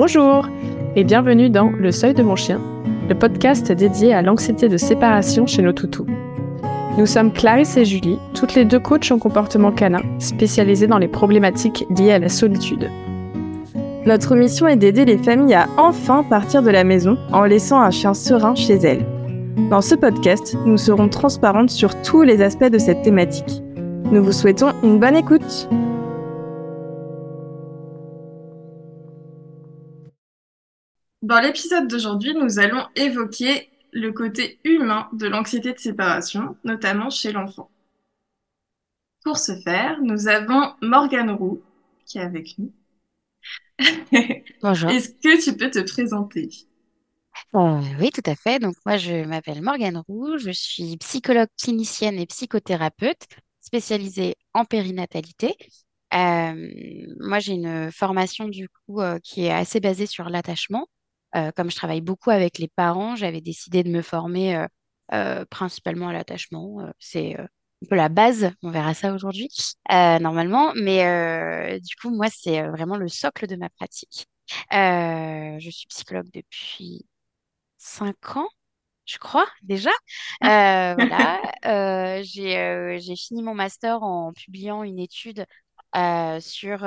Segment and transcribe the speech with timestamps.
[0.00, 0.48] Bonjour
[0.96, 2.58] et bienvenue dans Le Seuil de mon chien,
[3.10, 6.06] le podcast dédié à l'anxiété de séparation chez nos toutous.
[6.96, 11.06] Nous sommes Clarisse et Julie, toutes les deux coachs en comportement canin, spécialisées dans les
[11.06, 12.90] problématiques liées à la solitude.
[14.06, 17.90] Notre mission est d'aider les familles à enfin partir de la maison en laissant un
[17.90, 19.04] chien serein chez elles.
[19.68, 23.62] Dans ce podcast, nous serons transparentes sur tous les aspects de cette thématique.
[24.10, 25.68] Nous vous souhaitons une bonne écoute.
[31.30, 37.30] Dans l'épisode d'aujourd'hui, nous allons évoquer le côté humain de l'anxiété de séparation, notamment chez
[37.30, 37.70] l'enfant.
[39.22, 41.62] Pour ce faire, nous avons Morgane Roux
[42.04, 42.72] qui est avec nous.
[44.60, 44.90] Bonjour.
[44.90, 46.48] Est-ce que tu peux te présenter?
[47.54, 48.58] Euh, oui, tout à fait.
[48.58, 53.28] Donc, moi, je m'appelle Morgane Roux, je suis psychologue clinicienne et psychothérapeute
[53.60, 55.54] spécialisée en périnatalité.
[56.12, 56.70] Euh,
[57.20, 60.88] moi, j'ai une formation du coup euh, qui est assez basée sur l'attachement.
[61.36, 64.66] Euh, comme je travaille beaucoup avec les parents, j'avais décidé de me former euh,
[65.12, 66.78] euh, principalement à l'attachement.
[66.98, 67.48] C'est un
[67.88, 69.48] peu la base, on verra ça aujourd'hui,
[69.88, 70.72] normalement.
[70.74, 74.26] Mais du coup, moi, c'est vraiment le socle de ma pratique.
[74.70, 77.06] Je suis psychologue depuis
[77.78, 78.48] cinq ans,
[79.06, 79.90] je crois, déjà.
[80.44, 81.42] Euh, voilà.
[81.66, 85.44] Euh, j'ai euh, fini mon master en publiant une étude
[86.40, 86.84] sur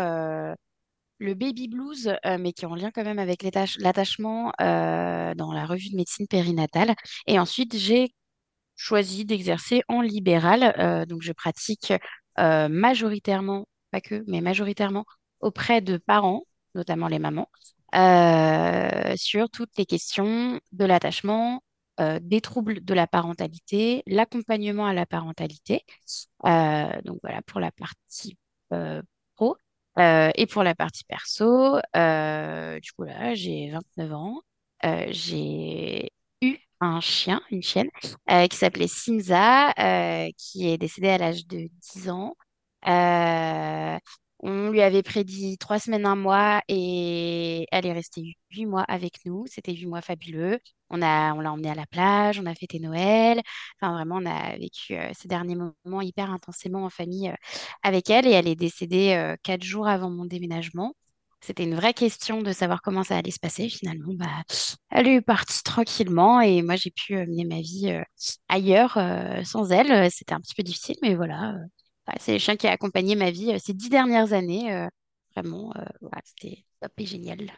[1.19, 5.53] le baby blues, euh, mais qui est en lien quand même avec l'attachement euh, dans
[5.53, 6.95] la revue de médecine périnatale.
[7.27, 8.13] Et ensuite, j'ai
[8.75, 10.73] choisi d'exercer en libéral.
[10.79, 11.93] Euh, donc, je pratique
[12.37, 15.05] majoritairement, pas que, mais majoritairement
[15.39, 16.43] auprès de parents,
[16.75, 17.49] notamment les mamans,
[19.15, 21.61] sur toutes les questions de l'attachement,
[22.21, 25.83] des troubles de la parentalité, l'accompagnement à la parentalité.
[26.43, 28.35] Donc, voilà pour la partie.
[29.99, 34.41] Euh, et pour la partie perso, euh, du coup, là, j'ai 29 ans.
[34.85, 37.89] Euh, j'ai eu un chien, une chienne,
[38.31, 42.35] euh, qui s'appelait Simza, euh, qui est décédée à l'âge de 10 ans.
[44.45, 49.13] On lui avait prédit trois semaines, un mois, et elle est restée huit mois avec
[49.25, 49.45] nous.
[49.47, 50.59] C'était huit mois fabuleux.
[50.89, 53.41] On a, on l'a emmenée à la plage, on a fêté Noël.
[53.79, 57.35] Enfin, vraiment, on a vécu euh, ces derniers moments hyper intensément en famille euh,
[57.83, 60.93] avec elle, et elle est décédée euh, quatre jours avant mon déménagement.
[61.39, 63.69] C'était une vraie question de savoir comment ça allait se passer.
[63.69, 64.43] Finalement, bah,
[64.91, 67.97] elle est partie tranquillement et moi, j'ai pu mener ma vie
[68.49, 68.97] ailleurs
[69.45, 70.09] sans elle.
[70.11, 71.55] C'était un petit peu difficile, mais voilà.
[72.19, 74.73] C'est le chien qui a accompagné ma vie euh, ces dix dernières années.
[74.73, 74.87] euh,
[75.35, 75.85] vraiment, euh,
[76.25, 77.51] c'était top et génial.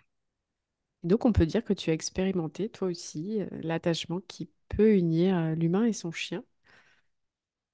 [1.03, 5.85] Donc on peut dire que tu as expérimenté toi aussi l'attachement qui peut unir l'humain
[5.85, 6.44] et son chien.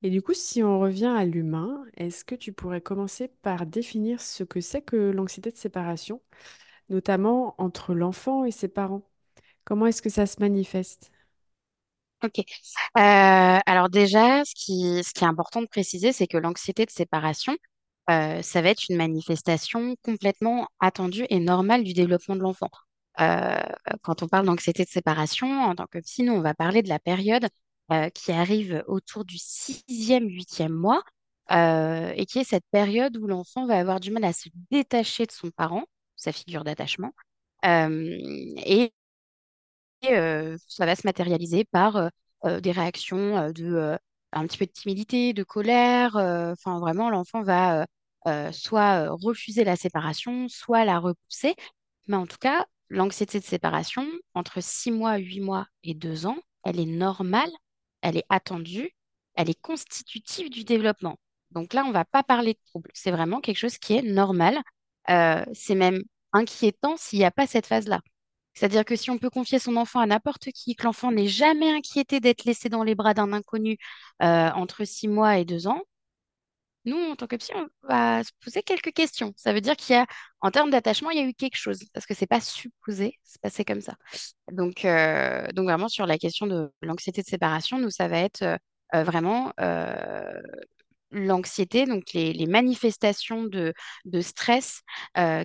[0.03, 4.19] Et du coup, si on revient à l'humain, est-ce que tu pourrais commencer par définir
[4.21, 6.21] ce que c'est que l'anxiété de séparation,
[6.89, 9.03] notamment entre l'enfant et ses parents?
[9.65, 11.11] Comment est-ce que ça se manifeste?
[12.23, 12.39] Ok.
[12.39, 12.43] Euh,
[13.65, 17.57] alors déjà, ce qui, est important de préciser, c'est que l'anxiété de séparation,
[18.09, 22.69] euh, ça va être une manifestation complètement attendue et normale du développement de l'enfant.
[23.19, 23.59] Euh,
[24.03, 26.89] quand on parle d'anxiété de séparation, en tant que psy, nous, on va parler de
[26.89, 27.47] la période
[28.13, 31.03] qui arrive autour du sixième, huitième mois,
[31.49, 35.31] et qui est cette période où l'enfant va avoir du mal à se détacher de
[35.33, 35.83] son parent,
[36.15, 37.11] sa figure d'attachement,
[37.65, 38.93] et
[40.09, 42.09] euh, ça va se matérialiser par euh,
[42.45, 43.97] euh, des réactions euh, de
[44.33, 46.15] un petit peu de timidité, de colère.
[46.15, 47.85] Enfin, vraiment, l'enfant va
[48.53, 51.55] soit refuser la séparation, soit la repousser.
[52.07, 56.37] Mais en tout cas, l'anxiété de séparation, entre 6 mois, 8 mois et 2 ans,
[56.63, 57.51] elle est normale,
[58.01, 58.95] elle est attendue,
[59.35, 61.17] elle est constitutive du développement.
[61.51, 62.89] Donc là, on ne va pas parler de trouble.
[62.93, 64.57] C'est vraiment quelque chose qui est normal.
[65.53, 66.01] C'est même
[66.33, 68.01] inquiétant s'il n'y a pas cette phase-là.
[68.53, 71.71] C'est-à-dire que si on peut confier son enfant à n'importe qui, que l'enfant n'est jamais
[71.71, 73.77] inquiété d'être laissé dans les bras d'un inconnu
[74.21, 75.81] euh, entre 6 mois et 2 ans,
[76.85, 79.33] nous, en tant que psy, on va se poser quelques questions.
[79.37, 80.07] Ça veut dire qu'il y a,
[80.41, 83.37] en termes d'attachement, il y a eu quelque chose, parce que c'est pas supposé se
[83.39, 83.95] passer comme ça.
[84.51, 88.43] Donc, euh, donc vraiment, sur la question de l'anxiété de séparation, nous, ça va être
[88.95, 89.53] euh, vraiment
[91.11, 93.73] l'anxiété, donc les, manifestations de,
[94.05, 94.81] de stress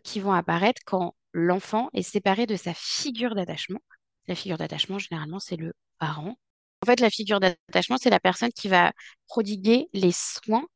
[0.04, 3.80] qui vont apparaître quand l'enfant est séparé de sa figure d'attachement.
[4.26, 6.36] La figure d'attachement, généralement, c'est le parent.
[6.82, 8.92] En fait, la figure d'attachement, c'est la personne qui va
[9.28, 10.66] prodiguer les soins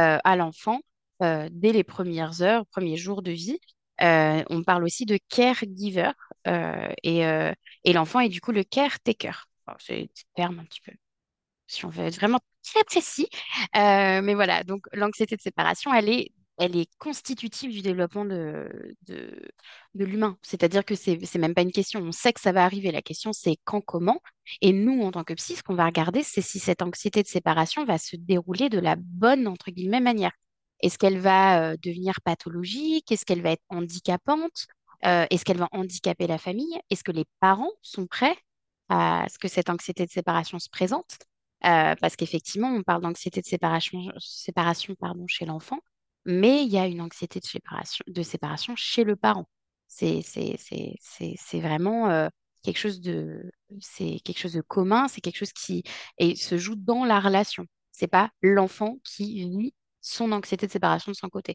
[0.00, 0.80] euh, à l'enfant
[1.22, 3.58] euh, dès les premières heures, premiers jours de vie.
[4.02, 6.10] Euh, on parle aussi de caregiver
[6.46, 7.20] et,
[7.84, 9.48] et l'enfant est du coup le caretaker.
[9.66, 10.92] Alors, c'est des termes un petit peu
[11.66, 13.28] si on veut être vraiment très précis.
[13.74, 18.68] Mais voilà, donc l'anxiété de séparation, elle est elle est constitutive du développement de,
[19.94, 20.38] l'humain.
[20.42, 22.00] C'est-à-dire que c'est même pas une question.
[22.00, 22.92] On sait que ça va arriver.
[22.92, 24.20] La question, c'est quand, comment.
[24.60, 27.28] Et nous, en tant que psy, ce qu'on va regarder, c'est si cette anxiété de
[27.28, 30.32] séparation va se dérouler de la bonne, entre guillemets, manière.
[30.80, 33.10] Est-ce qu'elle va euh, devenir pathologique?
[33.10, 34.66] Est-ce qu'elle va être handicapante?
[35.06, 36.78] Euh, est-ce qu'elle va handicaper la famille?
[36.90, 38.36] Est-ce que les parents sont prêts
[38.88, 41.18] à ce que cette anxiété de séparation se présente?
[41.64, 45.78] Euh, parce qu'effectivement, on parle d'anxiété de séparation, séparation pardon, chez l'enfant,
[46.24, 49.48] mais il y a une anxiété de séparation, de séparation chez le parent.
[49.88, 50.22] C'est,
[51.54, 52.28] vraiment euh,
[52.62, 53.50] quelque chose de,
[53.90, 55.84] quelque chose de commun, c'est quelque chose qui
[56.18, 57.66] et se joue dans la relation.
[57.92, 61.54] C'est pas l'enfant qui vit son anxiété de séparation de son côté.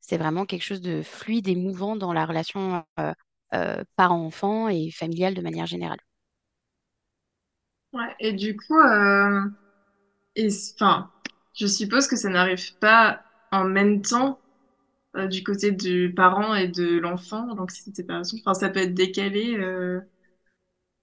[0.00, 3.12] C'est vraiment quelque chose de fluide et mouvant dans la relation euh,
[3.54, 6.00] euh, parent-enfant et familiale de manière générale.
[7.92, 8.78] Ouais, et du coup,
[10.38, 11.10] enfin,
[11.54, 14.38] je suppose que ça n'arrive pas en même temps
[15.16, 18.38] euh, du côté du parent et de l'enfant, donc c'est une séparation?
[18.40, 19.56] Enfin, ça peut être décalé.
[19.58, 20.00] euh.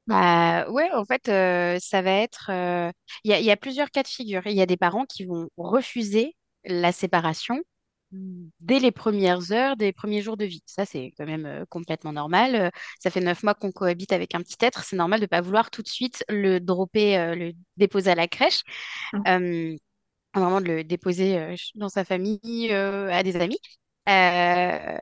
[0.07, 2.49] Bah ouais, en fait, euh, ça va être.
[2.49, 2.91] euh,
[3.23, 4.41] Il y a, il y a plusieurs cas de figure.
[4.47, 6.35] Il y a des parents qui vont refuser
[6.65, 7.59] la séparation
[8.59, 10.61] dès les premières heures, des premiers jours de vie.
[10.65, 12.55] Ça, c'est quand même euh, complètement normal.
[12.55, 12.69] Euh,
[13.01, 14.83] ça fait neuf mois qu'on cohabite avec un petit être.
[14.83, 18.15] C'est normal de ne pas vouloir tout de suite le dropper, euh, le déposer à
[18.15, 18.61] la crèche.
[19.27, 19.75] Euh,
[20.41, 23.59] vraiment de le déposer euh, dans sa famille, euh, à des amis.
[24.09, 24.97] Euh,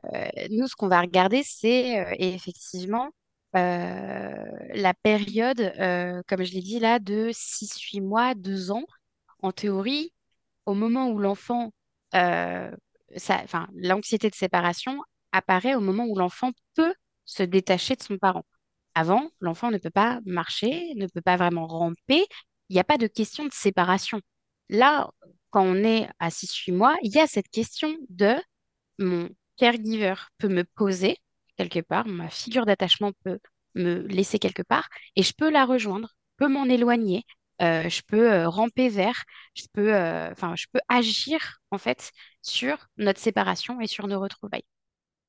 [0.50, 3.10] nous, ce qu'on va regarder, c'est effectivement
[3.54, 5.58] la période,
[6.28, 8.84] comme je l'ai dit là, de six huit mois, 2 ans.
[9.42, 10.12] En théorie,
[10.66, 11.72] au moment où l'enfant,
[12.14, 14.98] enfin, l'anxiété de séparation
[15.32, 16.94] apparaît au moment où l'enfant peut
[17.24, 18.44] se détacher de son parent.
[18.94, 22.24] Avant, l'enfant ne peut pas marcher, ne peut pas vraiment ramper.
[22.68, 24.20] Il n'y a pas de question de séparation.
[24.72, 25.10] Là,
[25.50, 28.36] quand on est à six huit mois, il y a cette question de
[28.98, 31.18] mon caregiver peut me poser
[31.56, 33.38] quelque part, ma figure d'attachement peut
[33.74, 37.24] me laisser quelque part et je peux la rejoindre, peut m'en éloigner,
[37.62, 39.24] euh, je peux euh, ramper vers,
[39.54, 42.10] je peux, euh, je peux agir en fait
[42.42, 44.64] sur notre séparation et sur nos retrouvailles.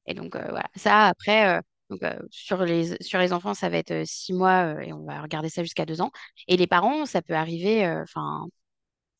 [0.08, 2.02] Et donc euh, voilà, ça après, donc,
[2.32, 5.64] sur les, sur les enfants, ça va être six mois et on va regarder ça
[5.64, 6.12] jusqu'à deux ans.
[6.48, 8.48] Et les parents, ça peut arriver, enfin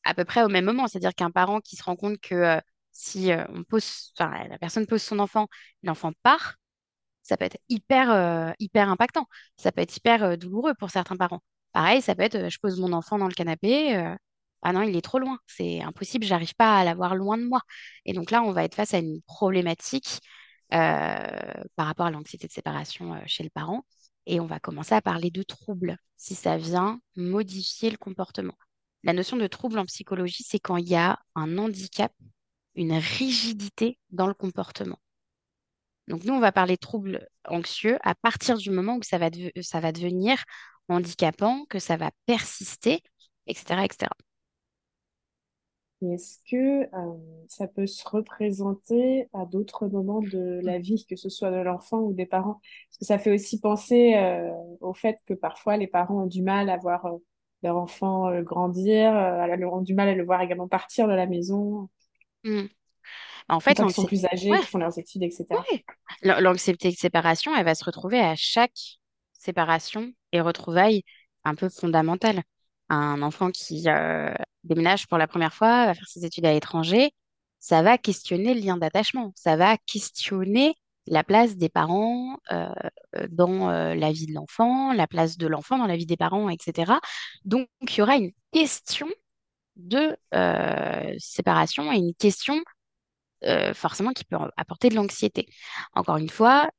[0.04, 0.86] à peu près au même moment.
[0.88, 2.60] C'est-à-dire qu'un parent qui se rend compte que euh,
[2.92, 5.48] si euh, on pose, la personne pose son enfant,
[5.82, 6.56] l'enfant part,
[7.22, 9.26] ça peut être hyper, euh, hyper impactant.
[9.56, 11.42] Ça peut être hyper douloureux pour certains parents.
[11.72, 13.96] Pareil, ça peut être, je pose mon enfant dans le canapé,
[14.62, 17.60] ah non, il est trop loin, c'est impossible, j'arrive pas à l'avoir loin de moi.
[18.06, 20.20] Et donc là, on va être face à une problématique
[20.70, 23.84] par rapport à l'anxiété de séparation chez le parent.
[24.26, 28.54] Et on va commencer à parler de troubles, si ça vient modifier le comportement.
[29.04, 32.12] La notion de trouble en psychologie, c'est quand il y a un handicap,
[32.74, 34.98] une rigidité dans le comportement.
[36.08, 39.30] Donc nous, on va parler de troubles anxieux à partir du moment où ça va,
[39.30, 40.42] deve- ça va devenir
[40.88, 43.02] handicapant, que ça va persister,
[43.46, 44.10] etc., etc.
[46.02, 51.16] Et Est-ce que euh, ça peut se représenter à d'autres moments de la vie, que
[51.16, 52.60] ce soit de l'enfant ou des parents?
[52.90, 56.42] Parce que ça fait aussi penser euh, au fait que parfois les parents ont du
[56.42, 57.16] mal à voir euh,
[57.64, 61.26] leur enfant euh, grandir, euh, ont du mal à le voir également partir de la
[61.26, 61.88] maison,
[62.44, 62.66] Mm.
[63.48, 65.60] En fait, qu'ils sont plus âgés, ouais, qu'ils font leurs études, etc.
[65.72, 65.84] ouais.
[66.22, 68.98] L'an- L'anxiété de séparation, elle va se retrouver à chaque
[69.32, 71.02] séparation et retrouvailles
[71.44, 72.42] un peu fondamentales.
[72.88, 77.12] Un enfant qui euh, déménage pour la première fois, va faire ses études à l'étranger,
[77.58, 80.74] ça va questionner le lien d'attachement, ça va questionner
[81.06, 82.68] la place des parents euh,
[83.16, 86.16] euh, dans euh, la vie de l'enfant, la place de l'enfant dans la vie des
[86.16, 86.92] parents, etc.
[87.44, 89.08] Donc, il y aura une question
[89.76, 90.16] de
[91.18, 92.62] séparation et une question
[93.74, 95.46] forcément qui peut apporter de l'anxiété.
[95.94, 96.70] Encore une fois,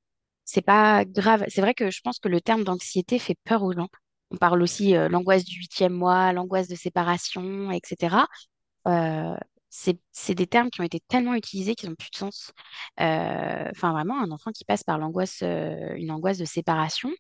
[0.46, 1.46] c'est pas grave.
[1.50, 3.90] C'est vrai que je pense que le terme d'anxiété fait peur aux gens.
[4.32, 8.16] On parle aussi l'angoisse du huitième mois, l'angoisse de séparation, etc.
[10.12, 12.52] C'est, des termes qui ont été tellement utilisés qu'ils n'ont plus de sens.
[13.00, 17.12] Euh, Enfin, vraiment, un enfant qui passe par euh, une angoisse de séparation,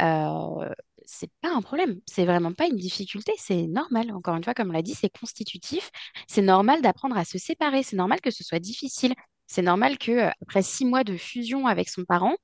[0.00, 0.68] euh,
[1.04, 2.00] c'est pas un problème.
[2.06, 3.32] C'est vraiment pas une difficulté.
[3.38, 4.12] C'est normal.
[4.12, 5.90] Encore une fois, comme on l'a dit, c'est constitutif.
[6.28, 7.82] C'est normal d'apprendre à se séparer.
[7.82, 9.14] C'est normal que ce soit difficile.
[9.46, 12.36] C'est normal que, euh, après six mois de fusion avec son parent,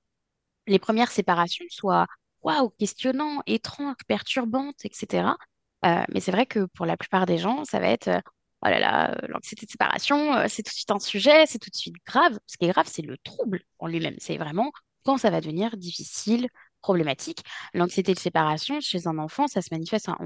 [0.66, 2.06] les premières séparations soient
[2.42, 5.37] waouh, questionnantes, étranges, perturbantes, etc.
[5.83, 8.23] Mais c'est vrai que pour la plupart des gens, ça va être
[8.64, 11.59] oh là là, euh, l'anxiété de séparation, euh, c'est tout de suite un sujet, c'est
[11.59, 12.38] tout de suite grave.
[12.47, 14.16] Ce qui est grave, c'est le trouble en lui-même.
[14.18, 14.73] C'est vraiment
[15.04, 16.49] quand ça va devenir difficile,
[16.80, 17.42] problématique.
[17.75, 20.18] L'anxiété de séparation chez un enfant, ça se manifeste, hein,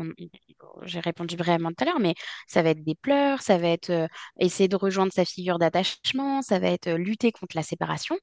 [0.82, 2.14] j'ai répondu brièvement tout à l'heure, mais
[2.46, 4.06] ça va être des pleurs, ça va être euh,
[4.40, 8.16] essayer de rejoindre sa figure d'attachement, ça va être lutter contre la séparation.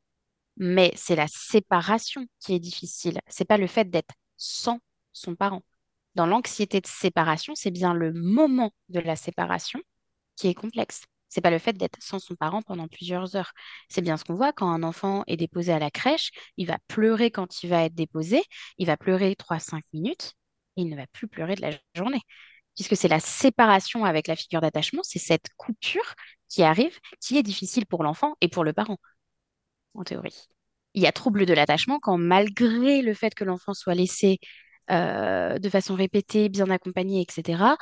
[0.57, 3.19] Mais c'est la séparation qui est difficile.
[3.27, 4.79] C'est pas le fait d'être sans
[5.13, 5.63] son parent.
[6.15, 9.81] Dans l'anxiété de séparation, c'est bien le moment de la séparation
[10.35, 11.03] qui est complexe.
[11.29, 13.51] C'est pas le fait d'être sans son parent pendant plusieurs heures.
[13.89, 16.77] C'est bien ce qu'on voit quand un enfant est déposé à la crèche, il va
[16.87, 18.41] pleurer quand il va être déposé,
[18.77, 20.33] il va pleurer trois cinq minutes
[20.77, 22.21] et il ne va plus pleurer de la journée.
[22.75, 26.13] Puisque c'est la séparation avec la figure d'attachement, c'est cette coupure
[26.49, 28.97] qui arrive, qui est difficile pour l'enfant et pour le parent
[29.93, 30.47] en théorie.
[30.93, 34.39] Il y a trouble de l'attachement quand, malgré le fait que l'enfant soit laissé
[34.91, 37.75] euh, de façon répétée, bien accompagné, etc.,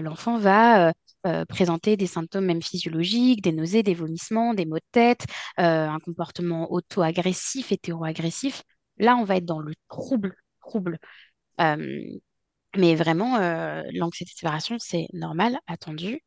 [0.00, 0.92] l'enfant va euh,
[1.26, 5.26] euh, présenter des symptômes même physiologiques, des nausées, des vomissements, des maux de tête,
[5.58, 8.62] euh, un comportement auto-agressif, hétéro-agressif.
[8.98, 10.98] Là, on va être dans le trouble, trouble.
[11.60, 12.02] Euh,
[12.76, 16.20] mais vraiment, euh, l'anxiété de séparation, c'est normal, attendu,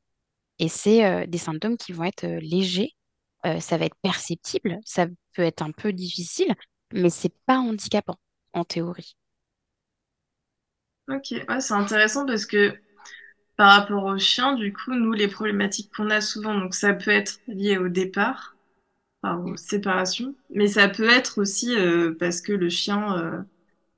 [0.59, 2.93] et c'est euh, des symptômes qui vont être euh, légers
[3.45, 6.53] euh, ça va être perceptible, ça peut être un peu difficile,
[6.91, 8.17] mais c'est pas handicapant
[8.53, 9.15] en théorie.
[11.07, 12.75] Ok, c'est intéressant parce que
[13.57, 17.11] par rapport aux chiens, du coup, nous, les problématiques qu'on a souvent, donc ça peut
[17.11, 18.55] être lié au départ,
[19.21, 23.41] enfin, aux séparations, mais ça peut être aussi euh, parce que le chien euh,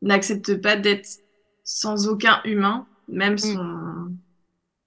[0.01, 1.07] n'accepte pas d'être
[1.63, 4.11] sans aucun humain, même mm, son,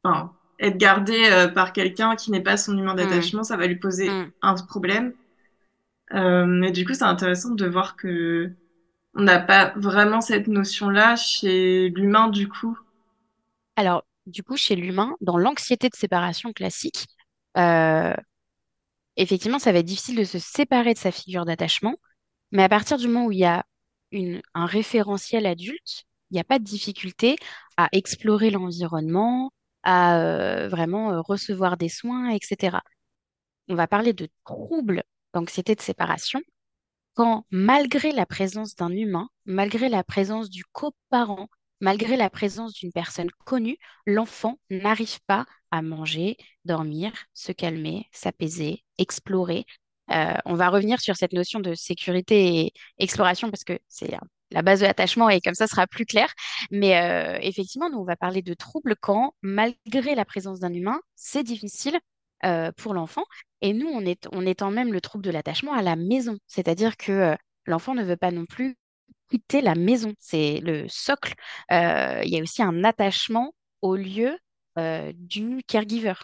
[0.02, 3.66] enfin, être gardé euh, par quelqu'un qui n'est pas son humain mm, d'attachement, ça va
[3.66, 4.32] lui poser mm.
[4.40, 5.12] un problème.
[6.14, 8.50] Euh, mais du coup, c'est intéressant de voir que
[9.14, 12.78] on n'a pas vraiment cette notion-là chez l'humain, du coup.
[13.76, 17.06] Alors, du coup, chez l'humain, dans l'anxiété de séparation classique,
[17.58, 18.14] euh,
[19.16, 21.96] effectivement, ça va être difficile de se séparer de sa figure d'attachement,
[22.52, 23.64] mais à partir du moment où il y a
[24.54, 27.36] un référentiel adulte, il n'y a pas de difficulté
[27.76, 29.52] à explorer l'environnement,
[29.82, 32.78] à euh, vraiment euh, recevoir des soins, etc.
[33.68, 36.40] On va parler de troubles d'anxiété de séparation
[37.14, 41.48] quand, malgré la présence d'un humain, malgré la présence du coparent,
[41.82, 48.84] malgré la présence d'une personne connue, l'enfant n'arrive pas à manger, dormir, se calmer, s'apaiser,
[48.98, 49.66] explorer.
[50.12, 54.14] Euh, on va revenir sur cette notion de sécurité et exploration parce que c'est
[54.52, 56.32] la base de l'attachement et comme ça sera plus clair.
[56.70, 61.00] Mais euh, effectivement, nous, on va parler de troubles quand, malgré la présence d'un humain,
[61.16, 61.98] c'est difficile
[62.44, 63.24] euh, pour l'enfant.
[63.60, 66.38] Et nous, on est, on étend même le trouble de l'attachement à la maison.
[66.46, 67.36] C'est-à-dire que
[67.66, 68.76] l'enfant ne veut pas non plus
[69.32, 70.12] quitter la maison.
[70.18, 71.34] C'est le socle.
[71.72, 74.38] Euh, il y a aussi un attachement au lieu
[74.78, 76.14] euh, du caregiver,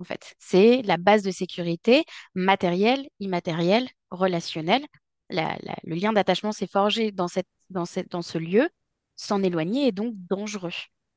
[0.00, 0.34] en fait.
[0.38, 2.04] C'est la base de sécurité
[2.34, 4.84] matérielle, immatérielle, relationnelle.
[5.30, 8.68] La- la- le lien d'attachement s'est forgé dans cette, dans cette, dans ce lieu.
[9.16, 10.72] S'en éloigner est donc dangereux.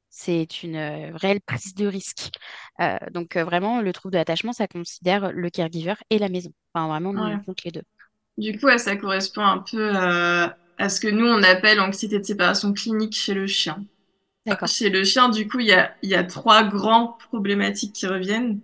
[0.09, 2.29] C'est une euh, réelle prise de risque.
[2.79, 6.51] Euh, donc euh, vraiment, le trouble de l'attachement, ça considère le caregiver et la maison.
[6.73, 7.35] Enfin, vraiment, Ouais.
[7.35, 7.83] on compte les deux.
[8.37, 12.19] Du coup, ouais, ça correspond un peu à, à ce que nous, on appelle anxiété
[12.19, 13.83] de séparation clinique chez le chien.
[14.65, 18.61] Chez le chien, du coup, il y a, y a trois grands problématiques qui reviennent.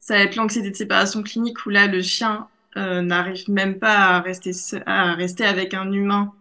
[0.00, 3.96] Ça va être l'anxiété de séparation clinique où là, le chien euh, n'arrive même pas
[3.96, 4.52] à rester,
[4.86, 6.32] à rester avec un humain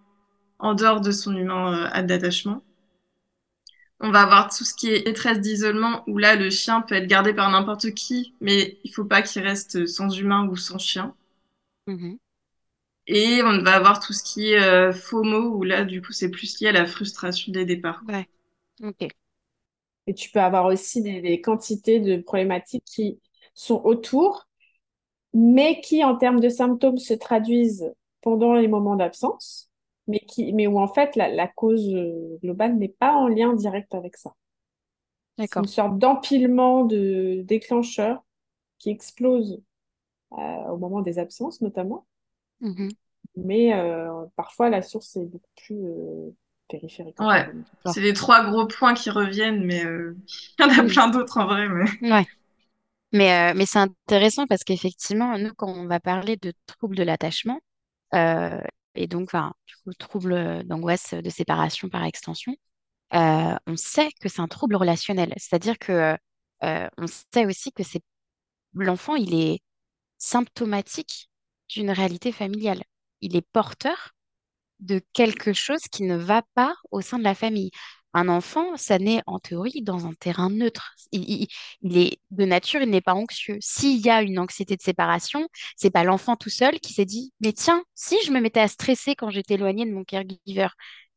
[0.60, 2.64] en dehors de son humain euh, d'attachement.
[4.02, 7.08] On va avoir tout ce qui est détresse d'isolement où là, le chien peut être
[7.08, 11.16] gardé par n'importe qui, mais il faut pas qu'il reste sans humain ou sans chien.
[11.88, 12.20] Mhm.
[13.10, 16.32] Et on va avoir tout ce qui est euh, FOMO, où là, du coup, c'est
[16.32, 18.06] plus lié à la frustration des départs.
[18.08, 18.28] Ouais.
[18.84, 19.14] Ok.
[20.08, 23.20] Et tu peux avoir aussi des, des quantités de problématiques qui
[23.54, 24.48] sont autour,
[25.34, 29.72] mais qui, en termes de symptômes, se traduisent pendant les moments d'absence,
[30.08, 33.54] mais qui, mais où en fait la, la cause euh, globale n'est pas en lien
[33.56, 34.34] direct avec ça.
[35.46, 35.68] C'est une D'accord.
[35.68, 38.24] sorte d'empilement de déclencheurs
[38.80, 39.62] qui explosent
[40.34, 40.38] euh,
[40.72, 42.08] au moment des absences notamment,
[42.62, 42.90] Mhm.
[43.36, 46.32] mais euh, parfois la source est beaucoup plus euh,
[46.68, 47.50] périphérique Ouais,
[47.86, 50.18] c'est les trois gros points qui reviennent, mais euh,
[50.60, 50.90] il y en a Oui.
[50.94, 51.68] plein d'autres en vrai.
[51.70, 51.86] Mais...
[52.02, 52.26] Ouais.
[53.14, 57.04] Mais, euh, mais c'est intéressant parce qu'effectivement, nous, quand on va parler de troubles de
[57.04, 57.60] l'attachement,
[58.16, 58.62] euh,
[58.96, 62.56] et donc, enfin, du coup, troubles d'angoisse de séparation par extension,
[63.16, 65.34] euh, on sait que c'est un trouble relationnel.
[65.38, 66.18] C'est-à-dire que
[66.64, 67.84] euh, on sait aussi que
[68.74, 69.60] l'enfant, il est
[70.18, 71.29] symptomatique
[71.70, 72.84] d'une réalité familiale.
[73.22, 74.12] Il est porteur
[74.80, 77.72] de quelque chose qui ne va pas au sein de la famille.
[78.14, 80.96] Un enfant, ça naît en théorie dans un terrain neutre.
[81.12, 81.48] Il,
[81.98, 83.58] est de nature, il n'est pas anxieux.
[83.62, 87.32] S'il y a une anxiété de séparation, c'est pas l'enfant tout seul qui s'est dit,
[87.40, 90.70] mais tiens, si je me mettais à stresser quand j'étais éloigné de mon caregiver,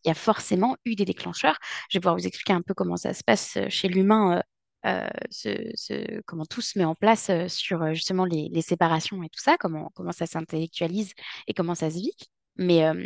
[0.04, 1.58] il y a forcément eu des déclencheurs.
[1.88, 4.42] Je vais pouvoir vous expliquer un peu comment ça se passe euh, chez l'humain,
[4.86, 8.62] euh, euh, ce- ce- comment tout se met en place euh, sur euh, justement les,
[8.62, 11.12] séparations et tout ça, comment, comment ça s'intellectualise
[11.46, 12.12] et comment ça se vit.
[12.56, 13.04] Mais euh,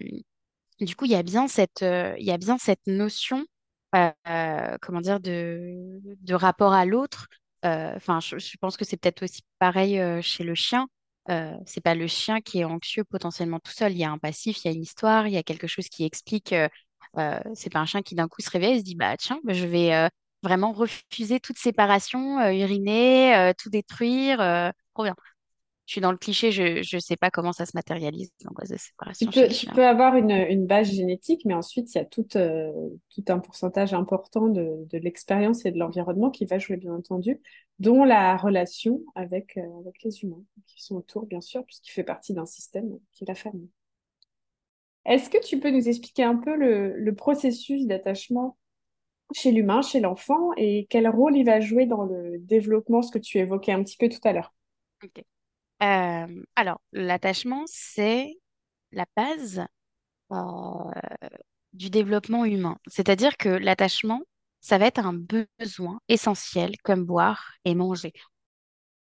[0.81, 3.45] du coup, il y a bien cette, euh, y a bien cette notion,
[3.95, 7.29] euh, euh, comment dire, de, de rapport à l'autre.
[7.65, 10.89] Euh, Enfin, je, pense que c'est peut-être aussi pareil euh, chez le chien.
[11.31, 13.93] Euh, c'est pas le chien qui est anxieux potentiellement tout seul.
[13.93, 15.89] Il y a un passif, il y a une histoire, il y a quelque chose
[15.89, 16.53] qui explique.
[16.53, 16.69] Euh,
[17.19, 19.41] euh, c'est pas un chien qui d'un coup se réveille et se dit bah tiens,
[19.45, 20.09] bah, je vais euh,
[20.43, 24.41] vraiment refuser toute séparation, euh, uriner, euh, tout détruire.
[24.41, 25.15] Euh, trop bien.
[25.87, 28.77] Je suis dans le cliché, je ne sais pas comment ça se matérialise l'angoisse de
[28.77, 32.25] Tu séparation peux, tu avoir une, une base génétique, mais ensuite, il y a tout,
[32.25, 37.41] tout un pourcentage important de, de l'expérience et de l'environnement qui va jouer, bien entendu,
[37.79, 42.35] dont la relation avec, avec les humains qui sont autour, bien sûr, puisqu'il fait partie
[42.35, 43.71] d'un système qui est la famille.
[45.05, 48.59] Est-ce que tu peux nous expliquer un peu le, le processus d'attachement
[49.33, 53.19] chez l'humain, chez l'enfant, et quel rôle il va jouer dans le développement, ce que
[53.19, 54.55] tu évoquais un petit peu tout à l'heure?
[55.03, 55.25] Ok.
[55.83, 58.35] Euh, alors, l'attachement, c'est
[58.93, 59.65] la base
[60.33, 60.91] euh,
[61.73, 62.79] du développement humain.
[62.87, 64.23] C'est-à-dire que l'attachement,
[64.61, 65.15] ça va être un
[65.59, 68.13] besoin essentiel comme boire et manger.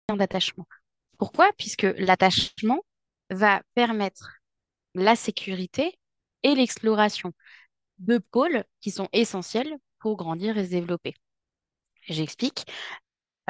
[0.09, 0.66] D'attachement.
[1.18, 1.52] Pourquoi?
[1.59, 2.80] Puisque l'attachement
[3.30, 4.40] va permettre
[4.94, 5.99] la sécurité
[6.42, 7.33] et l'exploration.
[7.99, 9.76] Deux pôles qui sont essentiels
[10.12, 11.14] grandir et se développer.
[12.02, 12.66] J'explique.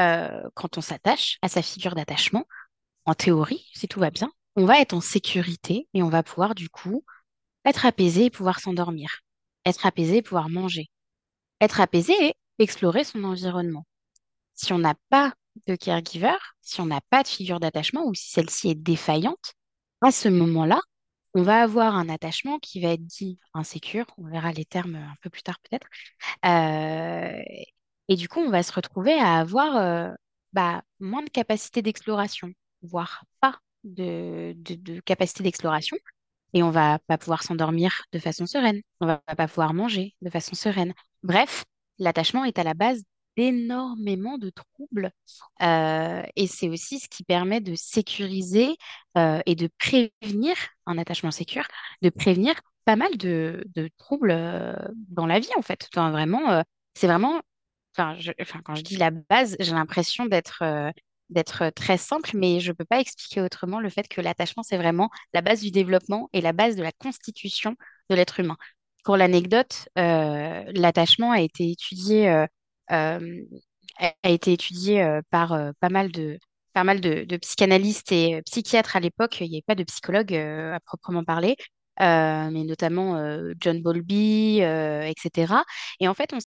[0.00, 2.44] Euh, quand on s'attache à sa figure d'attachement,
[3.04, 6.54] en théorie, si tout va bien, on va être en sécurité et on va pouvoir
[6.54, 7.04] du coup
[7.64, 9.20] être apaisé et pouvoir s'endormir,
[9.64, 10.90] être apaisé et pouvoir manger,
[11.60, 13.86] être apaisé et explorer son environnement.
[14.54, 15.34] Si on n'a pas
[15.66, 19.54] de caregiver, si on n'a pas de figure d'attachement ou si celle-ci est défaillante,
[20.00, 20.80] à ce moment-là,
[21.34, 25.14] on va avoir un attachement qui va être dit insécure, on verra les termes un
[25.22, 25.86] peu plus tard peut-être,
[26.46, 27.42] Euh,
[28.08, 30.12] et du coup, on va se retrouver à avoir euh,
[30.52, 35.96] bah, moins de capacité d'exploration, voire pas de, de, de capacité d'exploration.
[36.54, 38.80] Et on va pas pouvoir s'endormir de façon sereine.
[39.00, 40.94] On va pas pouvoir manger de façon sereine.
[41.22, 41.64] Bref,
[41.98, 43.02] l'attachement est à la base
[43.36, 45.10] d'énormément de troubles.
[45.62, 48.76] Euh, et c'est aussi ce qui permet de sécuriser
[49.16, 51.66] euh, et de prévenir un attachement sécure,
[52.02, 54.74] de prévenir pas mal de, de troubles euh,
[55.08, 55.88] dans la vie, en fait.
[55.94, 56.62] Vraiment,
[56.94, 57.40] c'est vraiment
[57.96, 60.64] Enfin, quand je dis la base, j'ai l'impression d'être
[61.30, 64.76] d'être très simple, mais je ne peux pas expliquer autrement le fait que l'attachement, c'est
[64.76, 67.76] vraiment la base du développement et la base de la constitution
[68.10, 68.56] de l'être humain.
[69.04, 72.46] Pour l'anecdote, l'attachement a été étudié,
[72.88, 73.18] a
[74.22, 76.38] a été étudié euh, par euh, pas mal de,
[76.72, 79.40] pas mal de, psychanalystes et euh, psychiatres à l'époque.
[79.40, 81.56] Il n'y avait pas de psychologue euh, à proprement parler,
[82.00, 85.64] euh, mais notamment euh, John Bowlby, euh, etc.
[86.00, 86.38] Et en fait, on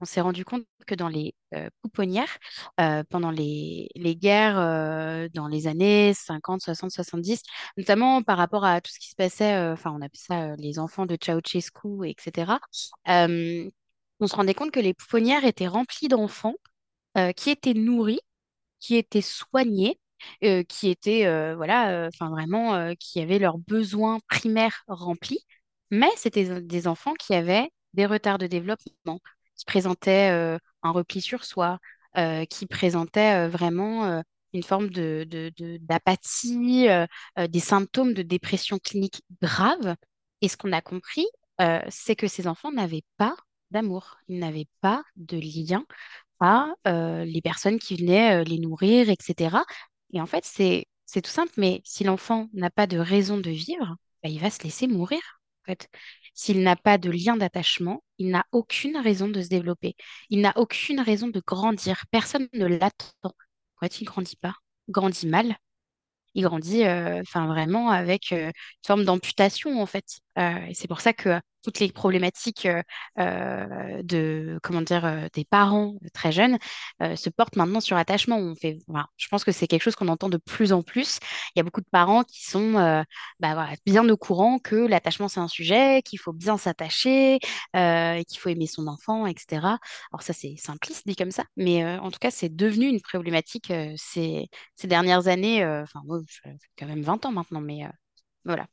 [0.00, 2.38] on s'est rendu compte que dans les euh, pouponnières,
[2.80, 7.42] euh, pendant les, guerres euh, dans les années 50, 60, 70,
[7.76, 11.06] notamment par rapport à tout ce qui se passait, enfin on appelle ça les enfants
[11.06, 12.58] de Ceausescu, etc.,
[14.20, 16.54] on se rendait compte que les pouponnières étaient remplies d'enfants
[17.36, 18.20] qui étaient nourris,
[18.80, 19.98] qui étaient soignés,
[20.40, 25.40] qui étaient, voilà, enfin qui avaient leurs besoins primaires remplis,
[25.90, 29.20] mais c'était des enfants qui avaient des retards de développement,
[29.56, 31.78] qui présentaient euh, un repli sur soi,
[32.16, 37.06] euh, qui présentaient euh, vraiment une forme de, de- de- d'apathie, euh,
[37.48, 39.96] des symptômes de dépression clinique grave.
[40.40, 41.26] Et ce qu'on a compris,
[41.88, 43.36] c'est que ces enfants n'avaient pas
[43.70, 45.84] d'amour, ils n'avaient pas de lien
[46.40, 46.74] à
[47.24, 49.64] les personnes qui venaient les nourrir, etc.
[50.12, 50.86] Et en fait, c'est
[51.22, 54.62] tout simple, mais si l'enfant n'a pas de raison de vivre, bah, il va se
[54.62, 55.20] laisser mourir.
[56.34, 59.94] S'il n'a pas de lien d'attachement, il n'a aucune raison de se développer.
[60.30, 62.04] Il n'a aucune raison de grandir.
[62.10, 63.12] Personne ne l'attend.
[63.24, 63.30] En
[63.82, 64.54] fait, il grandit pas?
[64.88, 65.56] Il grandit mal
[66.34, 68.52] il grandit euh, vraiment avec euh, une
[68.86, 70.04] forme d'amputation en fait.
[70.38, 72.82] Euh, et c'est pour ça que toutes les problématiques euh,
[73.18, 76.58] euh, de comment dire euh, des parents très jeunes
[77.16, 78.36] se portent maintenant sur l'attachement.
[78.36, 78.78] On fait,
[79.16, 81.18] je pense que c'est quelque chose qu'on entend de plus en plus.
[81.54, 83.04] Il y a beaucoup de parents qui sont
[83.40, 87.38] bah, bien au courant que l'attachement c'est un sujet, qu'il faut bien s'attacher,
[87.72, 89.78] qu'il faut aimer son enfant, etc.
[90.12, 93.72] Alors ça c'est simpliste dit comme ça, mais en tout cas c'est devenu une problématique.
[93.96, 94.48] ces
[94.84, 97.82] dernières années, enfin, moi, fait quand même 20 ans maintenant, mais
[98.44, 98.66] voilà.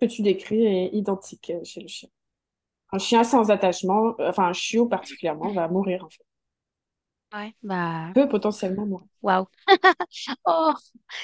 [0.00, 2.08] Que tu décris est identique chez le chien.
[2.92, 6.24] Un chien sans attachement, euh, enfin un chiot particulièrement, va mourir en fait.
[7.32, 9.06] Ouais, bah, peut potentiellement mourir.
[9.22, 9.46] waouh.
[10.46, 10.72] Oh,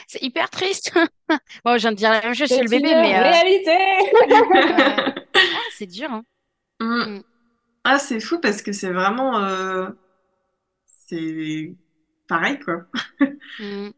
[0.07, 0.93] c'est hyper triste.
[1.65, 3.71] Bon, je viens de dire la même chose chez le bébé, mais euh, réalité.
[4.31, 4.71] ouais.
[5.53, 6.25] Ah, c'est dur, hein.
[6.81, 7.19] Mm.
[7.19, 7.23] Mm,
[7.85, 9.39] Ah, c'est fou parce que c'est vraiment...
[9.41, 9.91] euh,
[11.09, 11.75] c'est
[12.29, 12.87] pareil, quoi.
[13.59, 13.93] mm.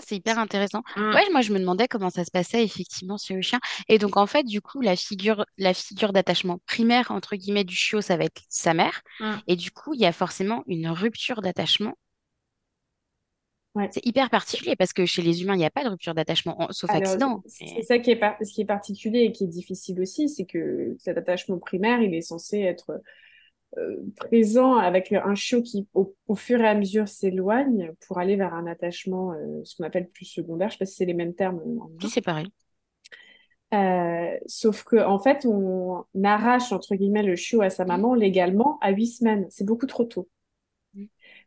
[0.00, 0.82] C'est hyper intéressant.
[0.96, 3.60] Mm, Ouais, moi, je me demandais comment ça se passait effectivement chez le chien.
[3.88, 7.74] Et donc, en fait, du coup, la figure, la figure d'attachement primaire, entre guillemets, du
[7.76, 9.02] chiot, ça va être sa mère.
[9.20, 9.42] mm.
[9.46, 11.94] Et du coup, il y a forcément une rupture d'attachement.
[13.74, 13.88] Ouais.
[13.90, 16.60] C'est hyper particulier parce que chez les humains, il n'y a pas de rupture d'attachement,
[16.62, 17.42] en- sauf Alors, accident.
[17.46, 20.44] c'est ça qui est, par- ce qui est particulier et qui est difficile aussi, c'est
[20.44, 23.00] que cet attachement primaire, il est censé être
[24.16, 28.54] présent avec un chiot qui, au, au fur et à mesure, s'éloigne pour aller vers
[28.54, 30.68] un attachement, euh, ce qu'on appelle plus secondaire.
[30.68, 31.88] Je sais pas si c'est les mêmes termes humain.
[32.08, 32.48] c'est pareil.
[33.72, 38.78] Euh, sauf que en fait, on arrache entre guillemets le chiot à sa maman légalement
[38.80, 39.46] à huit semaines.
[39.48, 40.28] C'est beaucoup trop tôt.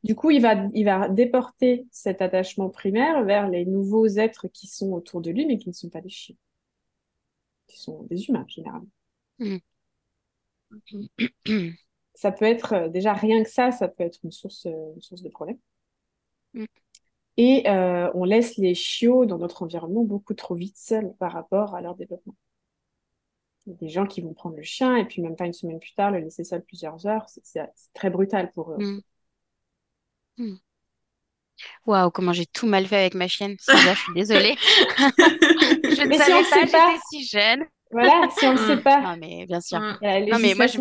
[0.03, 4.65] Du coup, il va, il va déporter cet attachement primaire vers les nouveaux êtres qui
[4.67, 6.35] sont autour de lui, mais qui ne sont pas des chiots,
[7.67, 8.89] qui sont des humains généralement.
[9.37, 9.57] Mm.
[12.15, 15.01] Ça peut être euh, déjà rien que ça, ça peut être une source, euh, une
[15.01, 15.57] source de problème.
[16.53, 16.65] Mm.
[17.37, 21.75] Et euh, on laisse les chiots dans notre environnement beaucoup trop vite seuls par rapport
[21.75, 22.35] à leur développement.
[23.65, 25.53] Il y a des gens qui vont prendre le chien et puis même pas une
[25.53, 27.25] semaine plus tard le laisser seul plusieurs heures.
[27.43, 28.77] C'est très brutal pour eux.
[28.77, 29.01] Mm.
[30.37, 30.55] Mm.
[31.85, 33.55] Waouh, comment j'ai tout mal fait avec ma chienne.
[33.59, 34.55] Sylvia, je suis désolée.
[34.97, 37.65] Je ne Mais si savais on pas, pas, j'étais si jeune.
[37.91, 38.81] Voilà, si on ne sait Mm.
[38.83, 39.79] pas, Non, mais bien sûr.
[39.79, 39.93] Mm.
[40.29, 40.79] Non, mais moi, je,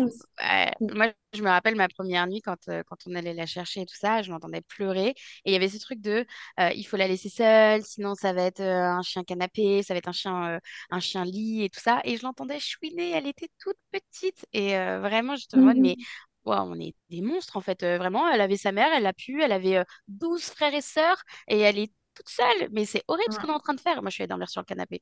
[0.79, 3.85] moi, je me rappelle ma première nuit quand, euh, quand on allait la chercher et
[3.85, 5.09] tout ça, je l'entendais pleurer.
[5.09, 5.15] Et
[5.45, 6.25] il y avait ce truc de
[6.59, 9.93] euh, il faut la laisser seule, sinon ça va être euh, un chien canapé, ça
[9.93, 10.59] va être un chien, euh,
[10.91, 12.01] un chien lit et tout ça.
[12.05, 14.45] Et je l'entendais chouiner, elle était toute petite.
[14.53, 16.05] Et euh, vraiment, j'étais en mode, mais Mhm.
[16.45, 17.83] waouh, on est des monstres en fait.
[17.83, 20.81] Euh, vraiment, elle avait sa mère, elle a pu, elle avait euh, 12 frères et
[20.81, 22.69] sœurs et elle est toute seule.
[22.71, 23.55] Mais c'est horrible ce qu'on est Mm.
[23.55, 24.01] en train de faire.
[24.01, 25.01] Moi, je suis allée dormir sur le canapé.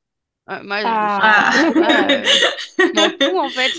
[0.50, 2.24] Euh, moi, Ah, euh,
[2.78, 3.72] je m'en fous en fait.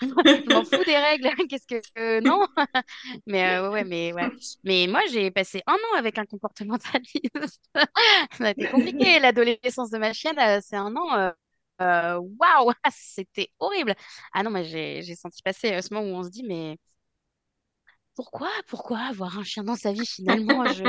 [0.00, 1.30] Je m'en fous des règles.
[1.48, 2.46] Qu'est-ce que euh, non?
[3.26, 4.28] Mais euh, ouais, mais ouais.
[4.64, 7.60] Mais moi, j'ai passé un an avec un comportementaliste.
[8.32, 9.20] Ça a été compliqué.
[9.20, 11.32] L'adolescence de ma chienne, euh, c'est un an.
[11.80, 13.94] Waouh, c'était horrible.
[14.32, 16.78] Ah non, mais j'ai senti passer ce moment où on se dit, mais
[18.14, 20.64] pourquoi, pourquoi avoir un chien dans sa vie finalement?
[20.66, 20.82] Je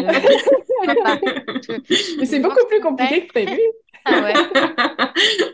[2.20, 3.60] mais c'est beaucoup plus compliqué que prévu.
[4.06, 4.34] Ah ouais,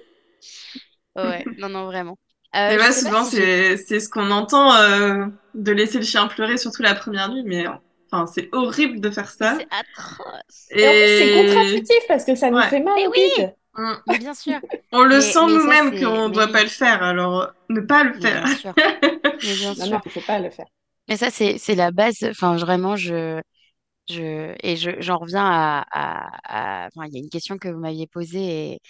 [1.16, 1.46] ouais.
[1.58, 2.18] Non, non, vraiment.
[2.56, 6.28] Euh, Et pas souvent, si c'est, c'est ce qu'on entend, euh, de laisser le chien
[6.28, 7.66] pleurer, surtout la première nuit, mais
[8.12, 9.58] enfin, c'est horrible de faire ça.
[9.60, 10.68] c'est atroce.
[10.72, 13.56] Et c'est contre-intuitif parce que ça nous ouais, fait mal Mais oui, bide.
[13.76, 13.94] Mm.
[14.08, 14.60] mais bien sûr.
[14.92, 18.04] on le Mais, sent nous-mêmes qu'on Mais doit pas oui, le faire, alors ne pas
[18.04, 18.32] le mais faire.
[18.32, 18.74] bien sûr.
[19.42, 20.02] Mais bien Non, non, sûr.
[20.06, 20.68] il ne faut pas le faire.
[21.08, 22.24] Mais ça, c'est c'est la base.
[22.30, 23.42] Enfin, vraiment, je.
[24.10, 28.08] Je, et je, j'en reviens à, à, il y a une question que vous m'aviez
[28.08, 28.82] posée et,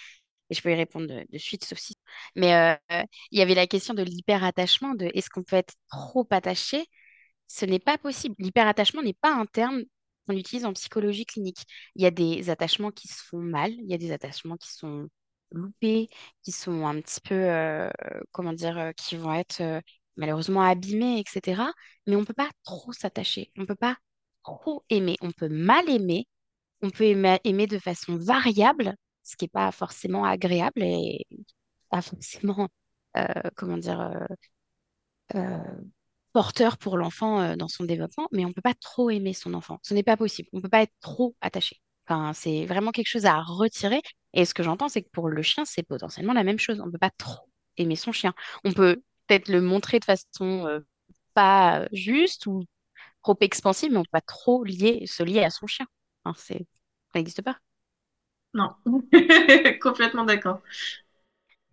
[0.52, 1.96] je peux y répondre de, suite, sauf si.
[2.36, 6.28] Mais euh, il y avait la question de l'hyperattachement, de est-ce qu'on peut être trop
[6.32, 6.86] attaché?
[7.48, 8.36] Ce n'est pas possible.
[8.40, 9.84] L'hyperattachement n'est pas un terme
[10.28, 11.60] qu'on utilise en psychologie clinique.
[11.96, 14.72] Il y a des attachements qui se font mal, il y a des attachements qui
[14.74, 15.08] sont
[15.52, 16.10] loupés,
[16.44, 17.90] qui sont un petit peu, euh,
[18.32, 19.82] comment dire, euh, qui vont être
[20.18, 21.74] malheureusement abîmés, etc.
[22.08, 23.98] Mais on ne peut pas trop s'attacher, on ne peut pas
[24.46, 26.28] trop aimer, on peut mal aimer,
[26.82, 31.26] on peut aimer, de façon variable, ce qui n'est pas forcément agréable et
[31.90, 32.70] pas forcément,
[33.18, 34.26] euh, comment dire, euh,
[35.36, 35.58] euh,
[36.34, 39.80] porteur pour l'enfant dans son développement, mais on ne peut pas trop aimer son enfant.
[39.84, 40.50] Ce n'est pas possible.
[40.54, 41.82] On ne peut pas être trop attaché.
[42.08, 44.02] Enfin, c'est vraiment quelque chose à retirer.
[44.34, 46.80] Et ce que j'entends, c'est que pour le chien, c'est potentiellement la même chose.
[46.82, 48.34] On ne peut pas trop aimer son chien.
[48.66, 50.82] On peut peut-être le montrer de façon
[51.34, 52.66] pas juste ou
[53.26, 55.88] trop expansive, mais on ne peut pas trop lier, se lier à son chien.
[56.26, 56.40] Enfin,
[57.14, 57.58] ça n'existe pas.
[58.54, 58.74] Non,
[59.82, 60.62] complètement d'accord.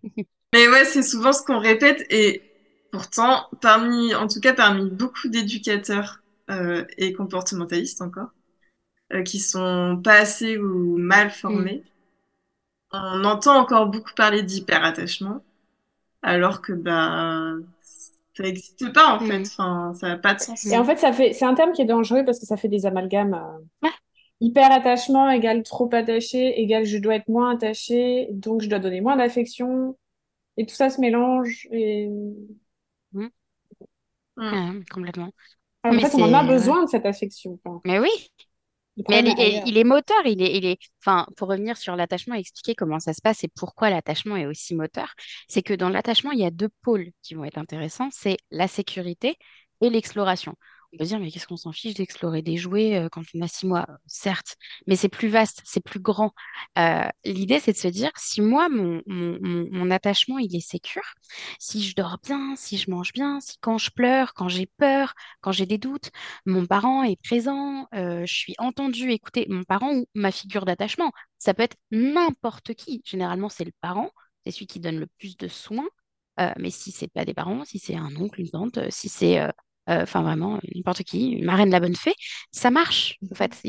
[0.52, 2.42] Mais ouais, c'est souvent ce qu'on répète et
[2.90, 8.30] pourtant, parmi, en tout cas parmi beaucoup d'éducateurs euh, et comportementalistes encore,
[9.14, 11.84] euh, qui sont pas assez ou mal Mm, formés,
[12.92, 15.44] on entend encore beaucoup parler d'hyperattachement,
[16.22, 17.54] alors que bah
[18.34, 19.42] ça n'existe pas en fait.
[19.42, 20.66] mm, Enfin, ça n'a pas de sens.
[20.66, 22.68] Et en fait, ça fait, c'est un terme qui est dangereux parce que ça fait
[22.68, 23.34] des amalgames.
[23.34, 23.58] euh,
[24.40, 29.00] hyper attachement égale trop attaché égale je dois être moins attaché, donc je dois donner
[29.00, 29.96] moins d'affection.
[30.58, 31.68] Et tout ça se mélange.
[31.72, 32.08] Et
[33.12, 33.28] mm,
[34.36, 34.84] Mm.
[34.90, 35.32] complètement.
[35.84, 37.58] en Mais fait, on en a besoin de cette affection.
[37.84, 38.10] Mais oui,
[38.96, 42.34] Mais elle elle- il est moteur, il est, il est, enfin, pour revenir sur l'attachement
[42.34, 45.14] et expliquer comment ça se passe et pourquoi l'attachement est aussi moteur,
[45.48, 48.68] c'est que dans l'attachement, il y a deux pôles qui vont être intéressants, c'est la
[48.68, 49.36] sécurité
[49.80, 50.54] et l'exploration.
[50.94, 53.48] On peut dire, mais qu'est-ce qu'on s'en fiche d'explorer des jouets euh, quand on a
[53.48, 53.86] six mois?
[54.06, 56.32] Certes, mais c'est plus vaste, c'est plus grand.
[56.78, 61.14] Euh, l'idée, c'est de se dire, si moi, mon, mon, mon, attachement, il est sécure,
[61.58, 65.14] si je dors bien, si je mange bien, si quand je pleure, quand j'ai peur,
[65.40, 66.10] quand j'ai des doutes,
[66.44, 71.10] mon parent est présent, euh, je suis entendue, écoutée, mon parent ou ma figure d'attachement,
[71.38, 73.00] ça peut être n'importe qui.
[73.06, 74.10] Généralement, c'est le parent,
[74.44, 75.88] c'est celui qui donne le plus de soins.
[76.40, 79.08] Euh, mais si c'est pas des parents, si c'est un oncle, une tante, euh, si
[79.08, 79.52] c'est euh, euh,
[79.86, 82.14] enfin vraiment n'importe qui, une marraine la bonne fée,
[82.52, 83.60] ça marche en fait.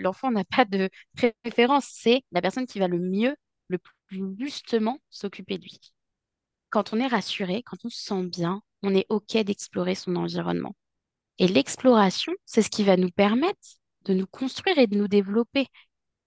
[0.00, 3.34] L'enfant n'a pas de préférence, c'est la personne qui va le mieux,
[3.68, 5.80] le plus justement s'occuper de lui.
[6.70, 10.74] Quand on est rassuré, quand on se sent bien, on est OK d'explorer son environnement.
[11.38, 13.58] Et l'exploration, c'est ce qui va nous permettre
[14.04, 15.66] de nous construire et de nous développer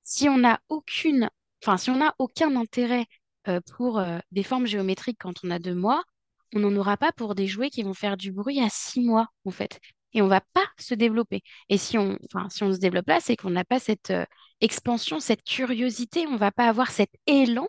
[0.03, 1.29] si on n'a aucune,
[1.63, 3.05] enfin, si on n'a aucun intérêt
[3.47, 6.03] euh, pour euh, des formes géométriques quand on a deux mois,
[6.53, 9.27] on n'en aura pas pour des jouets qui vont faire du bruit à six mois,
[9.45, 9.79] en fait.
[10.13, 11.41] Et on va pas se développer.
[11.69, 12.17] Et si on,
[12.49, 14.25] se développe là, c'est qu'on n'a pas cette euh,
[14.61, 17.67] expansion, cette curiosité, on va pas avoir cet élan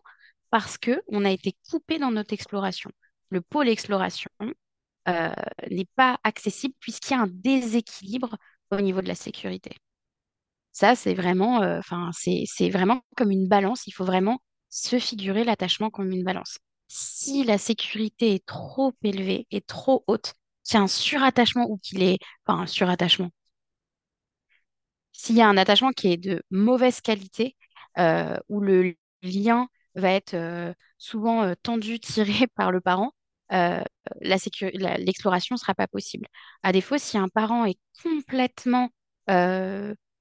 [0.50, 2.90] parce que on a été coupé dans notre exploration.
[3.30, 4.30] Le pôle exploration
[5.08, 5.30] euh,
[5.70, 8.36] n'est pas accessible puisqu'il y a un déséquilibre
[8.70, 9.70] au niveau de la sécurité.
[10.72, 11.80] Ça, c'est vraiment, euh,
[13.16, 13.86] comme une balance.
[13.86, 16.58] Il faut vraiment se figurer l'attachement comme une balance.
[16.88, 21.78] Si la sécurité est trop élevée et trop haute, qu'il y a un surattachement ou
[21.78, 23.30] qu'il est, enfin, un surattachement,
[25.12, 27.56] s'il y a un attachement qui est de mauvaise qualité,
[27.98, 33.12] euh, où le lien va être euh, souvent euh, tendu, tiré par le parent,
[34.20, 36.26] l'exploration ne sera pas possible.
[36.62, 38.90] À défaut, si un parent est complètement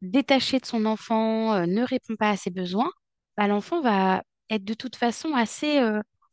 [0.01, 2.91] détaché de son enfant, ne répond pas à ses besoins,
[3.37, 5.79] bah, l'enfant va être de toute façon assez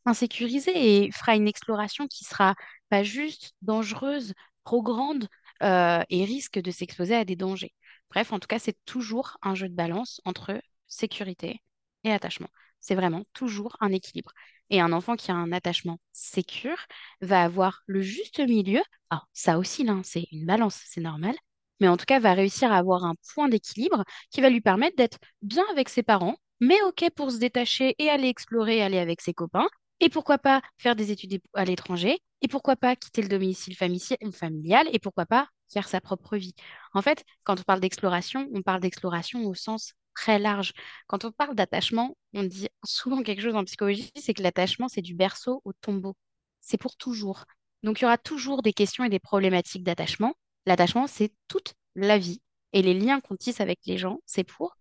[0.05, 2.55] insécurisé et fera une exploration qui sera
[2.89, 5.27] pas juste, dangereuse, trop grande
[5.63, 7.73] euh, et risque de s'exposer à des dangers.
[8.11, 11.61] Bref, en tout cas, c'est toujours un jeu de balance entre sécurité
[12.03, 12.49] et attachement.
[12.79, 14.31] C'est vraiment toujours un équilibre.
[14.69, 16.77] Et un enfant qui a un attachement sécure
[17.21, 18.81] va avoir le juste milieu.
[19.09, 21.35] Alors, ça aussi, là, c'est une balance, c'est normal.
[21.79, 24.95] Mais en tout cas, va réussir à avoir un point d'équilibre qui va lui permettre
[24.95, 29.21] d'être bien avec ses parents, mais OK pour se détacher et aller explorer, aller avec
[29.21, 29.67] ses copains.
[30.03, 32.19] Et pourquoi pas faire des études à l'étranger?
[32.41, 34.85] Et pourquoi pas quitter le domicile familial?
[34.91, 36.53] Et pourquoi pas faire sa propre vie?
[36.93, 40.73] En fait, quand on parle d'exploration, on parle d'exploration au sens très large.
[41.07, 45.01] Quand on parle d'attachement, on dit souvent quelque chose en psychologie, c'est que l'attachement, c'est
[45.01, 46.17] du berceau au tombeau.
[46.59, 47.45] C'est pour toujours.
[47.83, 50.33] Donc, il y aura toujours des questions et des problématiques d'attachement.
[50.65, 52.41] L'attachement, c'est toute la vie.
[52.73, 54.75] Et les liens qu'on tisse avec les gens, c'est pour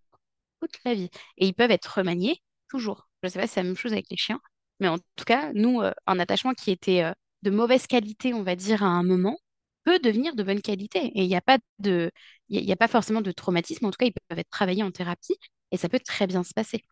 [0.60, 1.10] toute la vie.
[1.36, 3.08] Et ils peuvent être remaniés toujours.
[3.22, 4.40] Je ne sais pas si c'est la même chose avec les chiens,
[4.82, 8.42] mais en tout cas, nous, euh, un attachement qui était euh, de mauvaise qualité, on
[8.42, 9.38] va dire, à un moment,
[9.84, 10.98] peut devenir de bonne qualité.
[11.18, 12.10] Et il n'y a pas de,
[12.48, 13.86] il y y a pas forcément de traumatisme.
[13.86, 15.36] En tout cas, ils peuvent être travaillés en thérapie
[15.70, 16.84] et ça peut très bien se passer.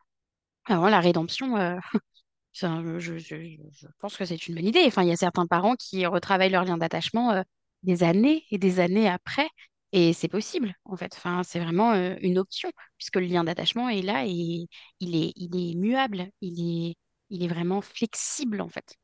[0.67, 1.79] Alors, la rédemption, euh,
[2.53, 3.57] je,
[4.01, 4.85] pense que c'est une bonne idée.
[4.87, 7.43] Enfin, il y a certains parents qui retravaillent leur lien d'attachement
[7.83, 9.49] des années et des années après.
[9.93, 11.13] Et c'est possible, en fait.
[11.17, 14.69] Enfin, c'est vraiment une option, puisque le lien d'attachement est là et
[15.01, 16.97] il est, il muable, il est,
[17.31, 18.97] il est vraiment flexible, en fait.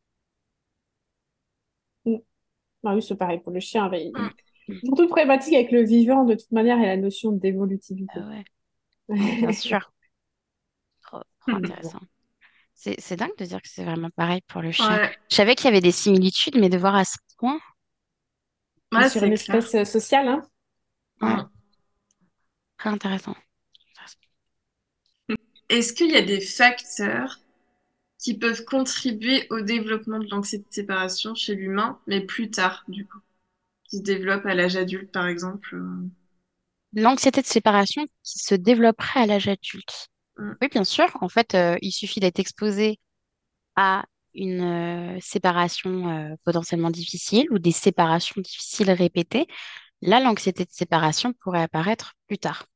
[2.04, 2.16] Mm.
[2.84, 3.88] Ah oui, c'est pareil pour le chien.
[3.90, 4.30] mais Mm.
[4.86, 8.20] Pour toute problématique avec le vivant, de toute manière, il y a la notion d'évolutivité.
[8.20, 8.44] Ah ouais,
[9.40, 9.92] bien sûr.
[11.02, 11.56] Trop, trop Mm.
[11.56, 12.00] intéressant.
[12.74, 14.98] C'est, c'est dingue de dire que c'est vraiment pareil pour le chien.
[14.98, 17.60] Ouais, Je savais qu'il y avait des similitudes, mais de voir à ce point,
[18.96, 19.60] Et ouais, sur c'est une clair.
[19.60, 20.42] espèce euh, sociale, hein.
[21.20, 21.50] ouais, Mm.
[22.78, 23.34] très intéressant.
[25.68, 27.38] Est-ce qu'il y a des facteurs
[28.18, 33.06] qui peuvent contribuer au développement de l'anxiété de séparation chez l'humain, mais plus tard, du
[33.06, 33.18] coup,
[33.84, 35.74] qui se développe à l'âge adulte, par exemple?
[35.76, 36.08] euh,
[36.94, 40.08] L'anxiété de séparation qui se développerait à l'âge adulte.
[40.38, 40.56] mm.
[40.62, 41.06] Oui, bien sûr.
[41.22, 43.00] En fait, euh, il suffit d'être exposé
[43.76, 49.46] à une euh, séparation euh, potentiellement difficile ou des séparations difficiles répétées.
[50.02, 52.66] Là, l'anxiété de séparation pourrait apparaître plus tard.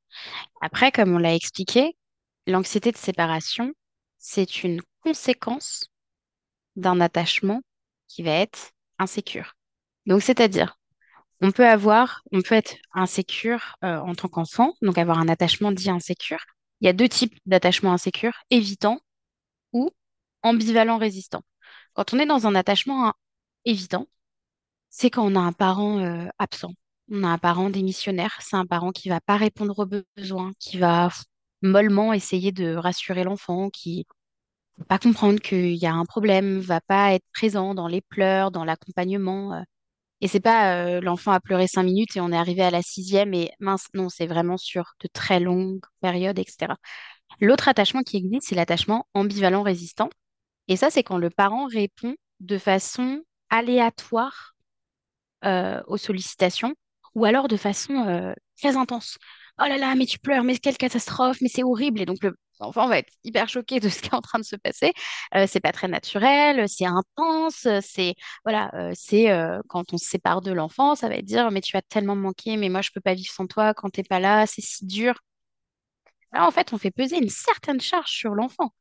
[0.62, 1.96] Après, comme on l'a expliqué,
[2.46, 3.72] l'anxiété de séparation,
[4.20, 5.87] c'est une conséquence
[6.76, 7.62] d'un attachement
[8.06, 9.54] qui va être insécure.
[10.06, 10.78] Donc, c'est-à-dire,
[11.40, 15.72] on peut avoir, on peut être insécure euh, en tant qu'enfant, donc avoir un attachement
[15.72, 16.44] dit insécure.
[16.80, 19.00] Il y a deux types d'attachement insécure, évitant
[19.72, 19.90] ou
[20.42, 21.42] ambivalent résistant.
[21.94, 23.14] Quand on est dans un attachement hein,
[23.64, 24.06] évitant,
[24.90, 26.74] c'est quand on a un parent euh, absent,
[27.11, 30.78] on a un parent démissionnaire, c'est un parent qui va pas répondre aux besoins, qui
[30.78, 31.11] va
[31.62, 34.07] mollement essayer de rassurer l'enfant, qui
[34.79, 38.51] va pas comprendre qu'il y a un problème, va pas être présent dans les pleurs,
[38.51, 39.55] dans l'accompagnement.
[39.55, 39.62] euh,
[40.23, 42.83] Et c'est pas euh, l'enfant a pleuré cinq minutes et on est arrivé à la
[42.83, 46.79] sixième et mince, non, c'est vraiment sur de très longues périodes, etc.
[47.40, 50.11] L'autre attachement qui existe, c'est l'attachement ambivalent résistant.
[50.68, 54.55] Et ça, c'est quand le parent répond de façon aléatoire
[55.44, 56.75] euh, aux sollicitations
[57.14, 59.18] ou alors de façon très intense.
[59.62, 62.01] Oh là là, mais tu pleures, mais quelle catastrophe, mais c'est horrible.
[62.01, 64.44] Et donc le l'enfant va être hyper choqué de ce qui est en train de
[64.44, 64.92] se passer.
[65.35, 70.07] Euh, c'est pas très naturel, c'est intense, c'est voilà, euh, c'est euh, quand on se
[70.09, 72.83] sépare de l'enfant, ça va être dire mais tu vas tellement me manquer, mais moi
[72.83, 75.14] je peux pas vivre sans toi quand t'es pas là, c'est si dur.
[76.33, 78.73] Là en fait on fait peser une certaine charge sur l'enfant.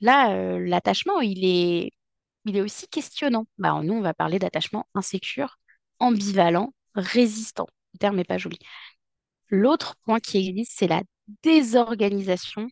[0.00, 1.92] Là euh, l'attachement il est
[2.46, 3.46] il est aussi questionnant.
[3.58, 5.58] Bah, nous, on va parler d'attachement insécure,
[6.00, 7.68] ambivalent, résistant.
[7.94, 8.58] Le terme n'est pas joli.
[9.50, 11.02] L'autre point qui existe, c'est la
[11.42, 12.68] désorganisation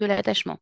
[0.00, 0.58] de l'attachement.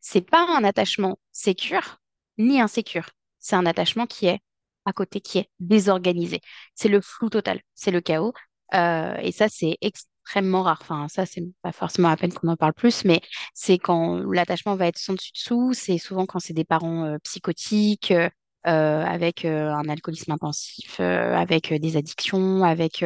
[0.00, 1.98] C'est pas un attachement sécure
[2.38, 3.10] ni insécure.
[3.38, 4.40] C'est un attachement qui est
[4.84, 6.40] à côté, qui est désorganisé.
[6.74, 8.32] C'est le flou total, c'est le chaos.
[8.74, 10.78] Euh, et ça, c'est extrêmement rare.
[10.82, 13.20] Enfin, ça, c'est pas forcément à peine qu'on en parle plus, mais
[13.54, 15.72] c'est quand l'attachement va être sans dessus-dessous.
[15.74, 18.28] C'est souvent quand c'est des parents euh, psychotiques, euh,
[18.66, 23.04] euh, avec euh, un alcoolisme intensif, avec des addictions, avec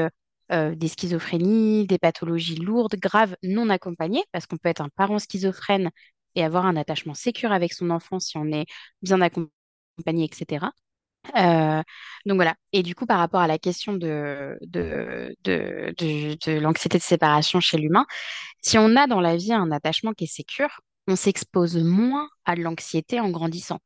[0.52, 5.18] euh, des schizophrénies, des pathologies lourdes, graves, non accompagnées, parce qu'on peut être un parent
[5.18, 5.90] schizophrène
[6.36, 8.66] et avoir un attachement sécure avec son enfant si on est
[9.02, 10.66] bien accompagné, etc.
[11.36, 11.82] Euh,
[12.26, 12.54] donc voilà.
[12.72, 17.60] Et du coup, par rapport à la question de, de, de, de, l'anxiété de séparation
[17.60, 18.06] chez l'humain,
[18.62, 22.56] si on a dans la vie un attachement qui est sécure, on s'expose moins à
[22.56, 23.80] de l'anxiété en grandissant.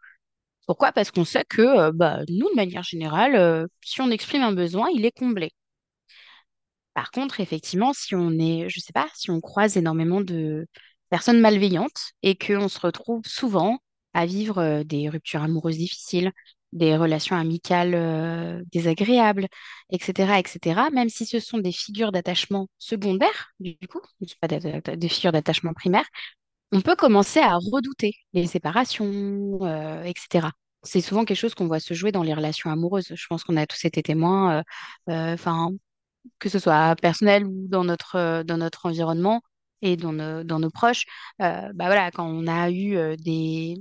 [0.67, 0.93] Pourquoi?
[0.93, 4.89] Parce qu'on sait que euh, bah, nous, de manière générale, si on exprime un besoin,
[4.95, 5.53] il est comblé.
[7.01, 10.67] Par contre, effectivement, si on est, je sais pas, si on croise énormément de
[11.09, 13.79] personnes malveillantes et qu'on se retrouve souvent
[14.13, 16.31] à vivre euh, des ruptures amoureuses difficiles,
[16.75, 19.47] des relations amicales euh, désagréables,
[19.91, 24.03] etc., etc., même si ce sont des figures d'attachement secondaires, du coup,
[24.43, 26.05] pas des, figures d'attachement primaire,
[26.71, 30.49] on peut commencer à redouter les séparations, euh, etc.
[30.83, 33.15] C'est souvent quelque chose qu'on voit se jouer dans les relations amoureuses.
[33.15, 34.63] Je pense qu'on a tous été témoins,
[35.07, 35.71] enfin,
[36.39, 39.43] que ce soit personnel ou dans notre, euh, dans notre environnement
[39.83, 41.05] et dans nos, dans nos proches,
[41.43, 43.77] euh, bah voilà, quand on a eu euh, des,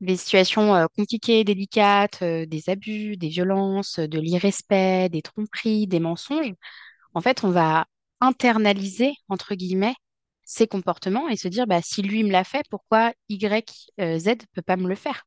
[0.00, 6.52] des situations compliquées, délicates, des abus, des violences, de l'irrespect, des tromperies, des mensonges,
[7.14, 7.86] en fait, on va
[8.20, 9.94] internaliser, entre guillemets,
[10.44, 14.18] ces comportements et se dire, bah, si lui me l'a fait, pourquoi Y, euh,
[14.54, 15.24] peut pas me le faire?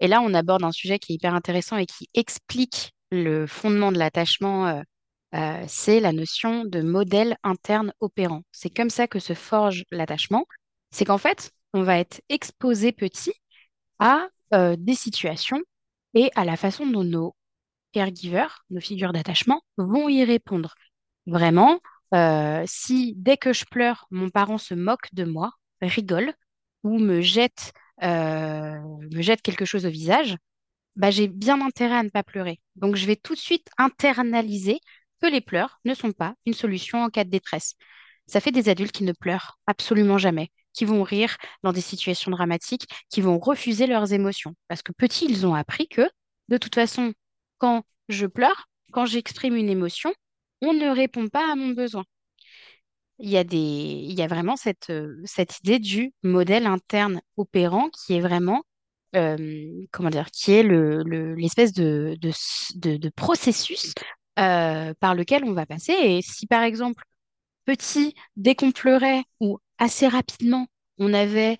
[0.00, 3.92] Et là, on aborde un sujet qui est hyper intéressant et qui explique le fondement
[3.92, 4.82] de l'attachement,
[5.34, 8.42] euh, c'est la notion de modèle interne opérant.
[8.52, 10.46] C'est comme ça que se forge l'attachement.
[10.92, 13.32] C'est qu'en fait, on va être exposé petit
[13.98, 15.60] à euh, des situations
[16.14, 17.34] et à la façon dont nos
[17.92, 20.74] caregivers, nos figures d'attachement, vont y répondre.
[21.26, 21.80] Vraiment,
[22.14, 26.32] euh, si dès que je pleure, mon parent se moque de moi, rigole
[26.84, 30.36] ou me jette, me jette quelque chose au visage,
[30.96, 32.60] bah, j'ai bien intérêt à ne pas pleurer.
[32.76, 34.78] Donc, je vais tout de suite internaliser
[35.26, 37.74] les pleurs ne sont pas une solution en cas de détresse.
[38.26, 42.30] Ça fait des adultes qui ne pleurent absolument jamais, qui vont rire dans des situations
[42.30, 44.54] dramatiques, qui vont refuser leurs émotions.
[44.68, 46.08] Parce que petits, ils ont appris que,
[46.48, 47.12] de toute façon,
[47.58, 50.12] quand je pleure, quand j'exprime une émotion,
[50.62, 52.04] on ne répond pas à mon besoin.
[53.18, 57.20] Il y a des, il y a vraiment cette, euh, cette idée du modèle interne
[57.36, 58.62] opérant qui est vraiment,
[59.14, 63.94] euh, comment dire, qui est le, le- l'espèce de, de- de processus
[64.38, 65.92] euh, par lequel on va passer.
[65.92, 67.02] Et si par exemple,
[67.64, 70.66] petit, dès qu'on pleurait ou assez rapidement,
[70.98, 71.58] on avait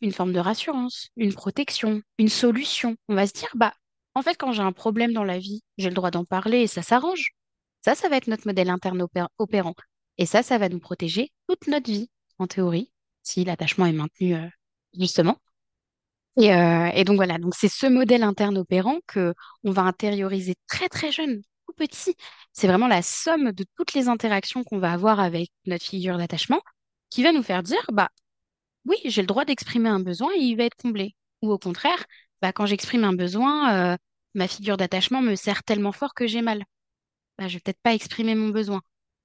[0.00, 3.74] une forme de rassurance, une protection, une solution, on va se dire, bah,
[4.14, 6.66] en fait, quand j'ai un problème dans la vie, j'ai le droit d'en parler et
[6.66, 7.30] ça s'arrange.
[7.84, 9.74] Ça, ça va être notre modèle interne opé- opérant.
[10.18, 12.90] Et ça, ça va nous protéger toute notre vie, en théorie,
[13.22, 14.46] si l'attachement est maintenu, euh,
[14.98, 15.38] justement.
[16.36, 19.34] Et, euh, et donc voilà, donc c'est ce modèle interne opérant que
[19.64, 21.42] on va intérioriser très très jeune,
[21.76, 22.16] petit.
[22.52, 26.60] C'est vraiment la somme de toutes les interactions qu'on va avoir avec notre figure d'attachement
[27.10, 28.10] qui va nous faire dire, bah
[28.84, 31.14] oui, j'ai le droit d'exprimer un besoin et il va être comblé.
[31.42, 32.04] Ou au contraire,
[32.42, 33.96] bah, quand j'exprime un besoin, euh,
[34.34, 36.64] ma figure d'attachement me serre tellement fort que j'ai mal.
[37.38, 38.82] Bah, je vais peut-être pas exprimer mon besoin.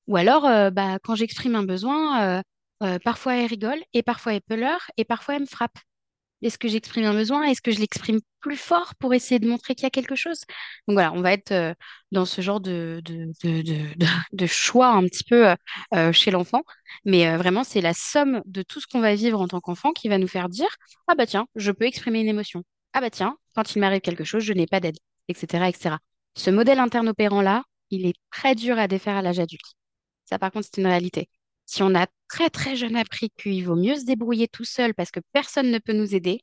[0.07, 2.41] Ou alors, euh, bah, quand j'exprime un besoin,
[2.84, 5.78] euh, parfois elle rigole et parfois elle pleure et parfois elle me frappe.
[6.41, 7.43] Est-ce que j'exprime un besoin?
[7.43, 10.39] Est-ce que je l'exprime plus fort pour essayer de montrer qu'il y a quelque chose?
[10.87, 11.73] Donc voilà, on va être euh,
[12.11, 13.01] dans ce genre de,
[14.47, 15.55] choix un petit peu euh,
[15.93, 16.63] euh, chez l'enfant.
[17.05, 20.09] Mais vraiment, c'est la somme de tout ce qu'on va vivre en tant qu'enfant qui
[20.09, 20.69] va nous faire dire,
[21.07, 22.63] ah bah tiens, je peux exprimer une émotion.
[22.93, 25.95] Ah bah tiens, quand il m'arrive quelque chose, je n'ai pas d'aide, etc., etc.
[26.35, 29.75] Ce modèle interne opérant-là, il est très dur à défaire à l'âge adulte.
[30.25, 31.29] Ça, par contre, c'est une réalité.
[31.66, 35.12] Si on a très très jeune appris qu'il vaut mieux se débrouiller tout seul parce
[35.12, 36.41] que personne ne peut nous aider,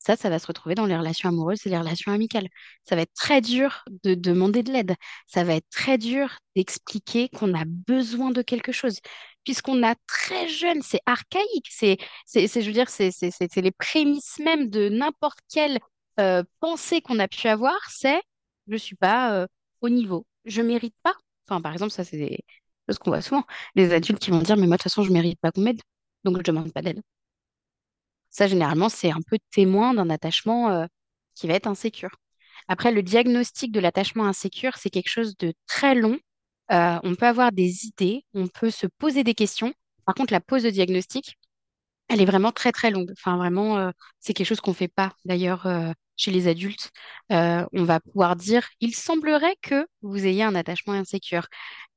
[0.00, 2.48] ça, ça va se retrouver dans les relations amoureuses et les relations amicales.
[2.84, 4.94] Ça va être très dur de demander de l'aide.
[5.26, 8.98] Ça va être très dur d'expliquer qu'on a besoin de quelque chose.
[9.44, 11.66] Puisqu'on a très jeune, c'est archaïque.
[11.70, 15.78] C'est, c'est, je veux dire, c'est les prémices même de n'importe quelle
[16.18, 17.78] euh, pensée qu'on a pu avoir.
[17.90, 18.22] C'est,
[18.68, 19.46] je suis pas euh,
[19.82, 20.26] au niveau.
[20.46, 21.14] Je mérite pas.
[21.46, 22.38] Enfin, par exemple, ça, c'est des
[22.98, 23.44] qu'on voit souvent.
[23.74, 25.80] Les adultes qui vont dire, mais moi, de toute façon, je mérite pas qu'on m'aide.
[26.24, 27.02] Donc, je demande pas d'aide.
[28.30, 30.86] Ça, généralement, c'est un peu témoin d'un attachement euh,
[31.34, 32.10] qui va être insécure.
[32.68, 36.18] Après, le diagnostic de l'attachement insécure, c'est quelque chose de très long.
[36.72, 39.74] Euh, on peut avoir des idées, on peut se poser des questions.
[40.06, 41.36] Par contre, la pose de diagnostic,
[42.08, 43.10] elle est vraiment très, très longue.
[43.12, 45.66] Enfin, vraiment, euh, c'est quelque chose qu'on ne fait pas, d'ailleurs,
[46.16, 46.90] chez les adultes.
[47.30, 51.46] On va pouvoir dire, il semblerait que vous ayez un attachement insécure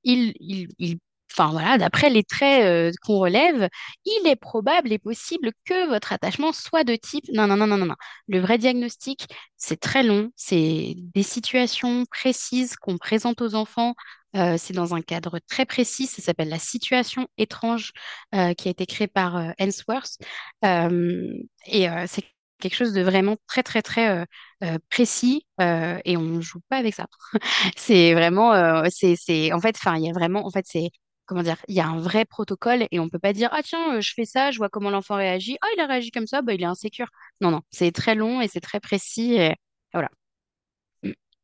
[0.04, 0.34] il,
[0.80, 1.00] il,
[1.32, 3.68] enfin voilà, d'après les traits euh, qu'on relève,
[4.06, 7.78] il est probable et possible que votre attachement soit de type non, non, non, non,
[7.78, 7.96] non, non.
[8.28, 9.28] Le vrai diagnostic,
[9.58, 13.96] c'est très long, c'est des situations précises qu'on présente aux enfants.
[14.36, 17.92] euh, c'est dans un cadre très précis, ça s'appelle la situation étrange
[18.36, 20.18] euh, qui a été créée par Ainsworth.
[20.66, 21.34] Euh,
[21.68, 22.24] et c'est
[22.64, 24.26] quelque chose de vraiment très, très, très euh,
[24.64, 27.08] euh, précis euh, et on joue pas avec ça.
[27.78, 30.90] C'est vraiment, euh, c'est, en fait, enfin, il y a vraiment, en fait, c'est,
[31.26, 34.00] comment dire, il y a un vrai protocole et on peut pas dire, ah tiens,
[34.02, 36.54] je fais ça, je vois comment l'enfant réagit, ah il a réagi comme ça, bah
[36.54, 37.08] il est insécure.
[37.42, 39.56] Non, non, c'est très long et c'est très précis et
[39.94, 40.10] voilà.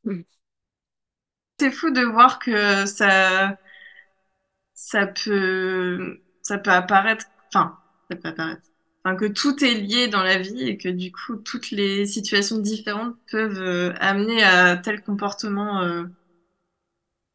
[0.06, 0.24] Mm.
[1.60, 3.56] C'est fou de voir que ça,
[4.74, 7.78] ça peut, ça peut apparaître, enfin,
[8.10, 8.69] ça peut apparaître,
[9.18, 13.16] que tout est lié dans la vie et que du coup, toutes les situations différentes
[13.32, 15.82] peuvent euh, amener à tel comportement.
[15.82, 16.04] euh.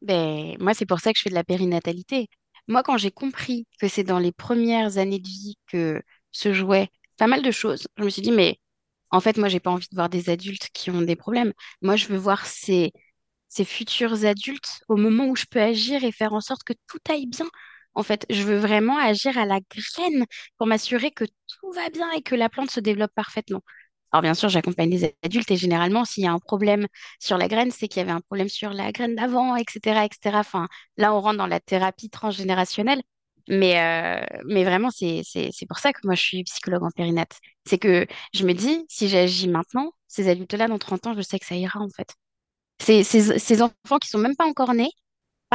[0.01, 2.27] Ben, moi, c'est pour ça que je fais de la périnatalité.
[2.67, 6.01] Moi, quand j'ai compris que c'est dans les premières années de vie que
[6.31, 8.59] se jouaient pas mal de choses, je me suis dit, mais
[9.11, 11.53] en fait, moi, j'ai pas envie de voir des adultes qui ont des problèmes.
[11.81, 12.91] Moi, je veux voir ces,
[13.49, 16.99] ces futurs adultes au moment où je peux agir et faire en sorte que tout
[17.09, 17.47] aille bien.
[17.95, 20.25] En fait, je veux vraiment agir à la graine
[20.57, 23.61] pour m'assurer que tout va bien et que la plante se développe parfaitement.
[24.11, 26.87] Alors bien sûr, j'accompagne des adultes et généralement, s'il y a un problème
[27.19, 30.39] sur la graine, c'est qu'il y avait un problème sur la graine d'avant, etc., etc.
[30.39, 30.67] Enfin,
[30.97, 33.01] là, on rentre dans la thérapie transgénérationnelle.
[33.47, 35.21] Mais, euh, mais vraiment, c'est,
[35.67, 37.25] pour ça que moi, je suis psychologue en périnat.
[37.65, 41.37] C'est que je me dis, si j'agis maintenant, ces adultes-là, dans 30 ans, je sais
[41.37, 42.15] que ça ira, en fait.
[42.81, 44.91] Ces, ces, ces enfants qui sont même pas encore nés,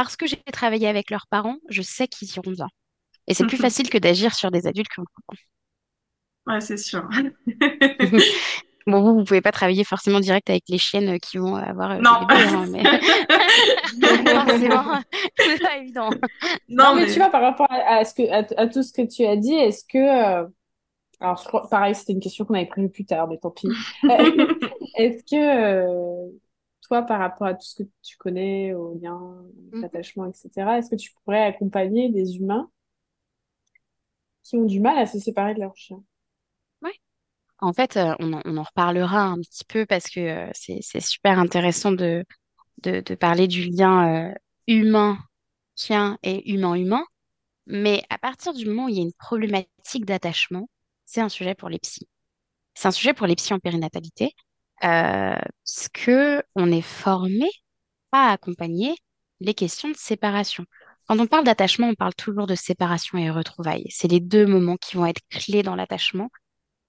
[0.03, 2.67] parce que j'ai travaillé avec leurs parents, je sais qu'ils iront bien.
[3.27, 5.39] Et c'est plus facile que d'agir sur des adultes qui ont 30
[6.47, 7.07] Ouais, c'est sûr.
[8.87, 11.97] Bon, vous, vous pouvez pas travailler forcément direct avec les chiennes qui vont avoir euh,
[11.99, 12.25] Non.
[12.25, 12.83] bébés, hein, mais
[14.33, 14.99] forcément,
[15.37, 16.09] c'est pas évident.
[16.67, 18.91] Non, Non, mais tu vois, par rapport à, à ce que, à, à tout ce
[18.91, 19.99] que tu as dit, est-ce que...
[19.99, 20.47] euh,
[21.19, 23.67] alors, je crois, pareil, c'était une question qu'on avait prévue plus tard, mais tant pis.
[24.97, 26.29] Est-ce que, euh,
[26.91, 29.81] toi, par rapport à tout ce que tu connais, aux liens, Mhm.
[29.81, 32.69] l'attachement, etc., est-ce que tu pourrais accompagner des humains
[34.43, 36.03] qui ont du mal à se séparer de leur chien?
[36.81, 36.93] Ouais.
[37.59, 40.81] En fait, euh, on en, on en reparlera un petit peu parce que euh, c'est,
[41.01, 42.25] super intéressant de,
[42.83, 44.35] de, de parler du lien euh,
[44.67, 47.05] humain-chien et humain-humain.
[47.67, 50.69] Mais à partir du moment où il y a une problématique d'attachement,
[51.05, 52.07] c'est un sujet pour les psys.
[52.75, 54.33] C'est un sujet pour les psys en périnatalité,
[54.83, 57.47] euh, parce que on est formé
[58.11, 58.95] à accompagner
[59.39, 60.65] les questions de séparation?
[61.07, 63.87] Quand on parle d'attachement, on parle toujours de séparation et retrouvailles.
[63.89, 66.29] C'est les deux moments qui vont être clés dans l'attachement,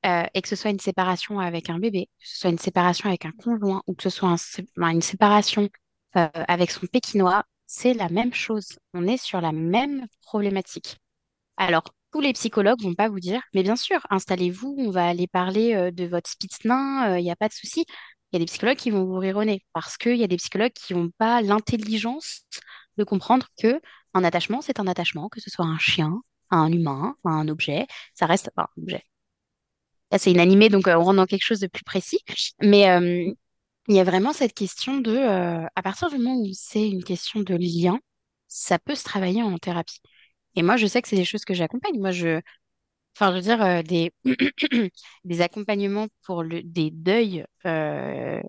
[0.07, 3.09] euh, et que ce soit une séparation avec un bébé, que ce soit une séparation
[3.09, 4.37] avec un conjoint, ou que ce soit
[4.77, 5.69] une séparation
[6.17, 8.79] euh, avec son pékinois, c'est la même chose.
[8.95, 10.99] On est sur la même problématique.
[11.57, 15.27] Alors, tous les psychologues vont pas vous dire, mais bien sûr, installez-vous, on va aller
[15.27, 17.85] parler euh, de votre spitz nain, il n'y a pas de souci.
[18.33, 20.27] Il y a des psychologues qui vont vous rire au nez parce qu'il y a
[20.27, 22.43] des psychologues qui n'ont pas l'intelligence
[22.97, 23.81] de comprendre que
[24.15, 28.27] un attachement, c'est un attachement, que ce soit un chien, un humain, un objet, ça
[28.27, 29.05] reste un objet.
[30.19, 32.19] C'est inanimé, donc euh, on rentre dans quelque chose de plus précis.
[32.61, 33.33] Mais euh,
[33.89, 37.03] il y a vraiment cette question de, euh, à partir du moment où c'est une
[37.05, 37.99] question de lien,
[38.49, 40.01] ça peut se travailler en thérapie.
[40.57, 41.99] Et moi, je sais que c'est des choses que j'accompagne.
[42.01, 42.41] Moi, je,
[43.17, 44.13] Enfin, je veux dire, euh, des,
[45.25, 48.41] des accompagnements pour des deuils euh,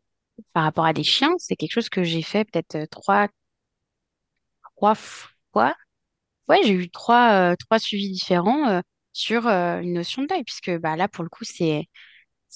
[0.53, 3.29] par rapport à des chiens, c'est quelque chose que j'ai fait peut-être euh, trois,
[4.75, 5.75] trois fois.
[6.49, 8.81] Ouais, j'ai eu trois, trois suivis différents
[9.13, 11.87] sur une notion de deuil, puisque bah, là, pour le coup, c'est,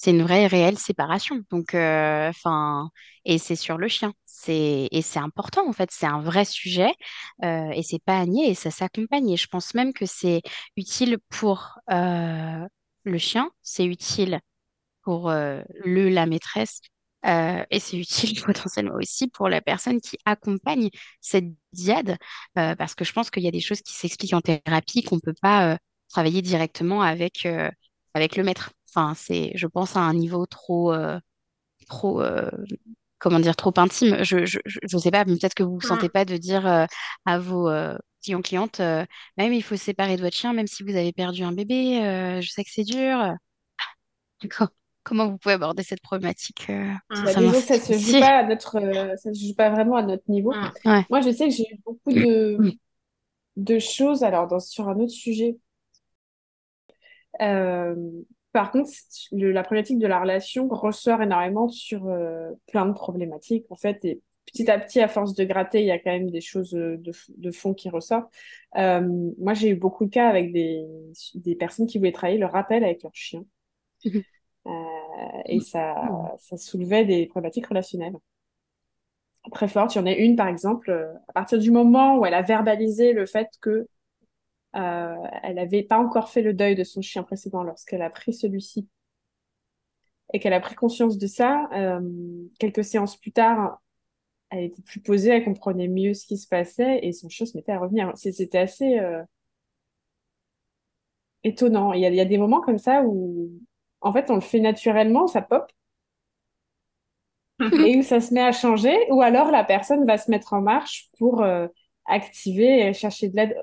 [0.00, 1.42] c'est une vraie réelle séparation.
[1.50, 2.88] Donc, euh, enfin,
[3.24, 4.12] et c'est sur le chien.
[4.26, 5.90] C'est et c'est important en fait.
[5.90, 6.92] C'est un vrai sujet
[7.44, 9.28] euh, et c'est pas à nier et ça s'accompagne.
[9.30, 10.42] Et je pense même que c'est
[10.76, 12.64] utile pour euh,
[13.04, 14.40] le chien, c'est utile
[15.02, 16.80] pour euh, le la maîtresse
[17.24, 20.90] et c'est utile potentiellement aussi pour la personne qui accompagne
[21.20, 22.16] cette diade
[22.54, 25.34] parce que je pense qu'il y a des choses qui s'expliquent en thérapie qu'on peut
[25.42, 25.78] pas
[26.08, 27.46] travailler directement avec
[28.14, 28.72] avec le maître.
[28.90, 31.18] Enfin, c'est, je pense, à un niveau trop, euh,
[31.88, 32.50] trop, euh,
[33.18, 34.24] comment dire, trop intime.
[34.24, 36.66] Je, je, je sais pas, mais peut-être que vous vous sentez Mm, pas de dire
[36.66, 36.86] euh,
[37.26, 39.04] à vos euh, clients, clientes, euh,
[39.38, 42.02] même il faut se séparer de votre chien, même si vous avez perdu un bébé.
[42.04, 43.34] euh, je sais que c'est dur.
[44.50, 44.68] Co-
[45.04, 48.38] Comment vous pouvez aborder cette problématique euh, sans mm, Bah, ça qui se joue pas
[48.38, 50.60] à notre, euh, ça se joue pas vraiment à notre niveau.
[50.60, 51.06] mm, Ouais.
[51.08, 52.66] Moi, je sais que j'ai eu beaucoup de,
[53.56, 55.58] de choses, alors dans, sur un autre sujet.
[57.40, 57.94] Euh,
[58.58, 58.90] par contre,
[59.30, 64.04] le- la problématique de la relation ressort énormément sur euh, plein de problématiques, en fait,
[64.04, 66.74] et petit à petit, à force de gratter, il y a quand même des choses
[66.74, 68.34] euh, de, fond qui ressortent.
[68.76, 70.84] Euh, moi, j'ai eu beaucoup de cas avec des,
[71.36, 73.44] des personnes qui voulaient travailler le rappel avec leur chien,
[74.04, 74.70] euh,
[75.46, 75.94] et ça,
[76.38, 78.16] ça soulevait des problématiques relationnelles
[79.52, 79.94] très fortes.
[79.94, 80.90] Il y en a une, par exemple,
[81.28, 83.86] à partir du moment où elle a verbalisé le fait que
[84.72, 88.88] elle n'avait pas encore fait le deuil de son chien précédent lorsqu'elle a pris celui-ci
[90.32, 92.00] et qu'elle a pris conscience de ça, euh,
[92.58, 93.80] quelques séances plus tard,
[94.50, 97.56] elle était plus posée, elle comprenait mieux ce qui se passait et son chien se
[97.56, 98.12] mettait à revenir.
[98.16, 99.22] C'était assez euh,
[101.44, 101.92] étonnant.
[101.92, 103.50] Il y a, il y a des moments comme ça où,
[104.00, 105.70] en fait, on le fait naturellement, ça pop,
[107.58, 107.74] mm.
[107.86, 110.60] et où ça se met à changer, ou alors la personne va se mettre en
[110.60, 111.68] marche pour euh,
[112.06, 113.56] activer et chercher de l'aide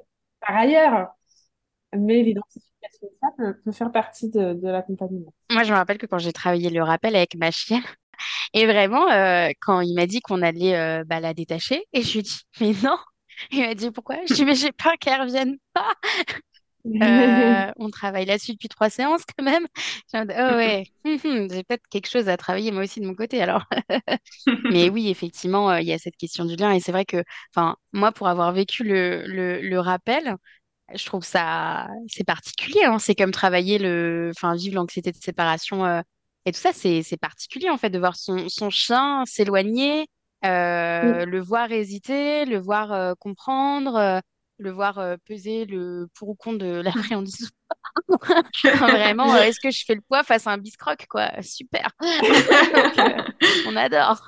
[0.46, 1.08] par ailleurs.
[1.96, 5.34] Mais l'identification de ça peut, faire partie de, l'accompagnement.
[5.52, 7.84] Moi, je me rappelle que quand j'ai travaillé le rappel avec ma chienne,
[8.54, 12.14] et vraiment, euh, quand il m'a dit qu'on allait euh, bah, la détacher, et je
[12.14, 12.98] lui ai dit, mais non.
[13.52, 14.16] Il m'a dit pourquoi?
[14.16, 15.94] Je lui ai dit, mais j'ai peur qu'elle revienne pas.
[17.04, 19.68] Euh, on travaille là-dessus depuis trois séances quand même.
[20.14, 23.66] Oh ouais, j'ai peut-être quelque chose à travailler moi aussi de mon côté alors.
[24.70, 26.72] Mais oui, effectivement, euh, il y a cette question du lien.
[26.72, 27.24] Et c'est vrai que,
[27.56, 30.36] enfin, moi, pour avoir vécu le, le, le rappel,
[30.96, 32.84] je trouve ça, c'est particulier.
[32.86, 33.00] hein.
[33.00, 36.02] C'est comme travailler le, enfin, vivre l'anxiété de séparation euh,
[36.46, 40.08] et tout ça, c'est, c'est particulier en fait de voir son, son chien s'éloigner,
[40.46, 44.22] euh, le voir hésiter, le voir euh, comprendre,
[44.58, 47.48] le voir euh, peser le pour ou contre de l'appréhension.
[48.64, 51.32] Vraiment, euh, est-ce que je fais le poids face à un biscroc, quoi?
[51.42, 51.90] Super.
[52.02, 53.22] Donc, euh,
[53.68, 54.26] on adore.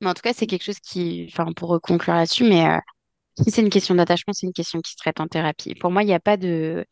[0.00, 2.78] Mais en tout cas, c'est quelque chose qui, enfin, pour conclure là-dessus, mais
[3.42, 5.74] si c'est une question d'attachement, c'est une question qui se traite en thérapie.
[5.74, 6.86] Pour moi, il n'y a pas de,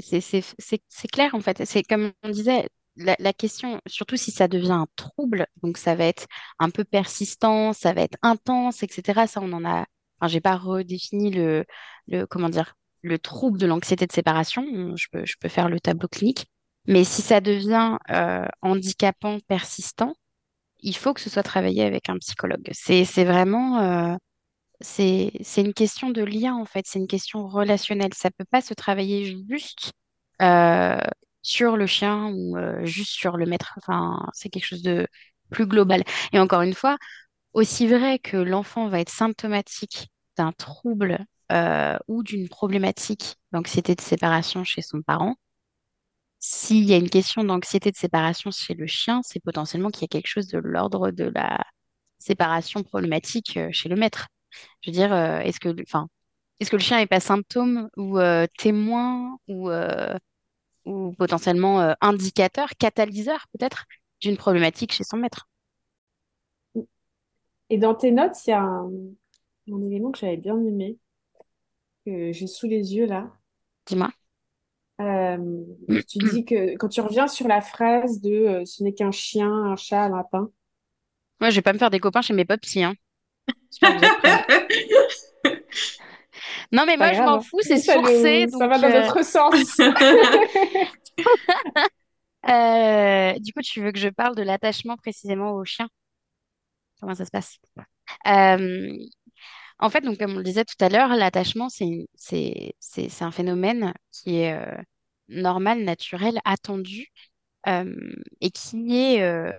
[0.00, 1.64] c'est clair en fait.
[1.64, 5.94] C'est comme on disait, la, la question, surtout si ça devient un trouble, donc ça
[5.94, 6.26] va être
[6.58, 9.26] un peu persistant, ça va être intense, etc.
[9.26, 9.86] Ça, on en a.
[10.18, 11.64] Enfin, j'ai pas redéfini le,
[12.28, 14.64] comment dire, le trouble de l'anxiété de séparation.
[14.96, 16.46] Je peux, faire le tableau clinique.
[16.86, 20.14] Mais si ça devient euh, handicapant, persistant,
[20.80, 22.68] il faut que ce soit travaillé avec un psychologue.
[22.72, 24.16] C'est, vraiment, euh,
[24.80, 26.86] c'est, une question de lien, en fait.
[26.86, 28.14] C'est une question relationnelle.
[28.14, 29.92] Ça peut pas se travailler juste
[30.42, 30.98] euh,
[31.42, 33.74] sur le chien ou juste sur le maître.
[33.78, 35.06] Enfin, c'est quelque chose de
[35.50, 36.02] plus global.
[36.32, 36.96] Et encore une fois,
[37.56, 44.00] aussi vrai que l'enfant va être symptomatique d'un trouble euh, ou d'une problématique d'anxiété de
[44.02, 45.36] séparation chez son parent,
[46.38, 50.04] s'il y a une question d'anxiété de séparation chez le chien, c'est potentiellement qu'il y
[50.04, 51.64] a quelque chose de l'ordre de la
[52.18, 54.28] séparation problématique euh, chez le maître.
[54.82, 56.08] Je veux dire, euh, est-ce que, enfin,
[56.60, 58.18] est-ce que le chien n'est pas symptôme ou
[58.58, 59.70] témoin ou,
[60.84, 63.84] ou potentiellement indicateur, catalyseur peut-être
[64.20, 65.48] d'une problématique chez son maître?
[67.70, 68.90] Et dans tes notes, il y a un,
[69.72, 70.98] un élément que j'avais bien aimé,
[72.04, 73.30] que j'ai sous les yeux là.
[73.86, 74.10] Dis-moi.
[75.00, 75.62] Euh,
[76.08, 79.50] tu dis que quand tu reviens sur la phrase de euh, ce n'est qu'un chien,
[79.50, 80.50] un chat, un lapin,
[81.40, 82.94] Moi, je vais pas me faire des copains chez mes popsy, hein.
[86.72, 87.40] Non, mais moi, je m'en hein.
[87.40, 89.78] fous, c'est Ça, sourcé, nous- ça va dans euh, notre sens.
[92.48, 95.88] euh, du coup, tu veux que je parle de l'attachement précisément au chien?
[97.00, 97.58] Comment ça se passe?
[98.26, 98.96] Euh,
[99.78, 102.06] En fait, donc, comme on le disait tout à l'heure, l'attachement, c'est,
[103.20, 104.82] un phénomène qui est euh,
[105.28, 107.08] normal, naturel, attendu
[107.68, 109.52] euh, et qui est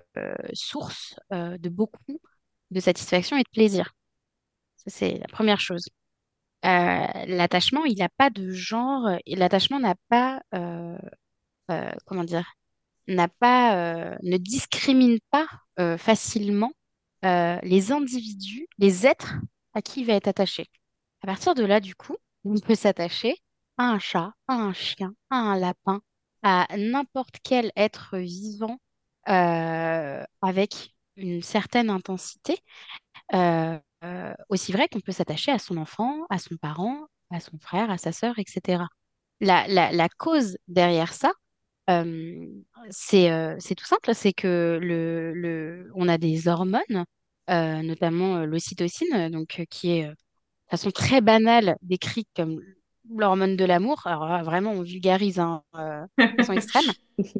[0.53, 2.19] source de beaucoup
[2.71, 3.93] de satisfaction et de plaisir.
[4.77, 5.87] Ça, c'est la première chose.
[6.63, 10.41] L'attachement, il n'a pas de genre l'attachement n'a pas,
[12.05, 12.51] comment dire?
[13.07, 15.47] n'a pas, ne discrimine pas
[15.97, 16.71] facilement
[17.25, 19.35] euh, les individus, les êtres
[19.73, 20.67] à qui il va être attaché.
[21.23, 22.15] À partir de là, du coup,
[22.45, 23.35] on peut s'attacher
[23.77, 26.01] à un chat, à un chien, à un lapin,
[26.43, 28.79] à n'importe quel être vivant
[29.29, 32.57] euh, avec une certaine intensité.
[33.33, 33.79] Euh,
[34.49, 37.97] aussi vrai qu'on peut s'attacher à son enfant, à son parent, à son frère, à
[37.97, 38.89] sa sœur, etc.
[39.41, 41.33] La, la, la cause derrière ça,
[42.89, 47.05] c'est tout simple, c'est que le, le, on a des hormones,
[47.47, 50.15] notamment l'ocytocine, donc, qui est de
[50.69, 52.59] façon très banale décrite comme
[53.09, 54.05] l'hormone de l'amour.
[54.05, 56.91] Alors vraiment, on vulgarise hein, euh, de façon extrême.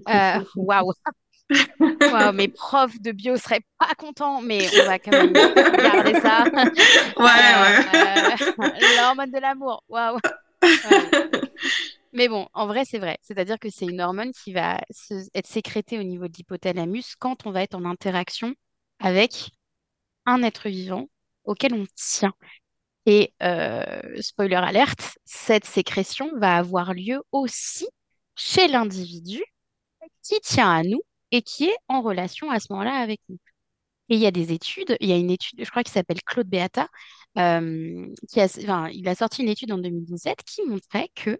[0.09, 0.93] Euh, Waouh,
[2.01, 6.45] waouh, mes profs de bio seraient pas contents, mais on va quand même garder ça.
[6.45, 6.73] Ouais,
[7.17, 7.85] ouais.
[7.95, 10.19] Euh, euh, l'hormone de l'amour, waouh.
[10.63, 10.69] Ouais.
[12.13, 13.17] Mais bon, en vrai, c'est vrai.
[13.21, 14.79] C'est-à-dire que c'est une hormone qui va
[15.33, 18.53] être sécrétée au niveau de l'hypothalamus quand on va être en interaction
[18.99, 19.51] avec
[20.25, 21.07] un être vivant
[21.45, 22.33] auquel on tient.
[23.07, 27.87] Et euh, spoiler alerte, cette sécrétion va avoir lieu aussi
[28.35, 29.43] chez l'individu
[30.23, 31.01] qui tient à nous
[31.31, 33.37] et qui est en relation à ce moment-là avec nous.
[34.09, 36.21] Et il y a des études, il y a une étude, je crois qu'il s'appelle
[36.25, 36.87] Claude Beata,
[37.37, 41.39] euh, qui a, enfin, il a sorti une étude en 2017 qui montrait que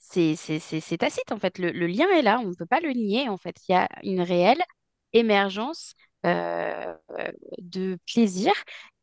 [0.00, 1.58] c'est tacite en fait.
[1.58, 3.56] Le, le lien est là, on ne peut pas le nier en fait.
[3.68, 4.62] Il y a une réelle
[5.12, 5.94] émergence
[6.26, 6.94] euh,
[7.58, 8.52] de plaisir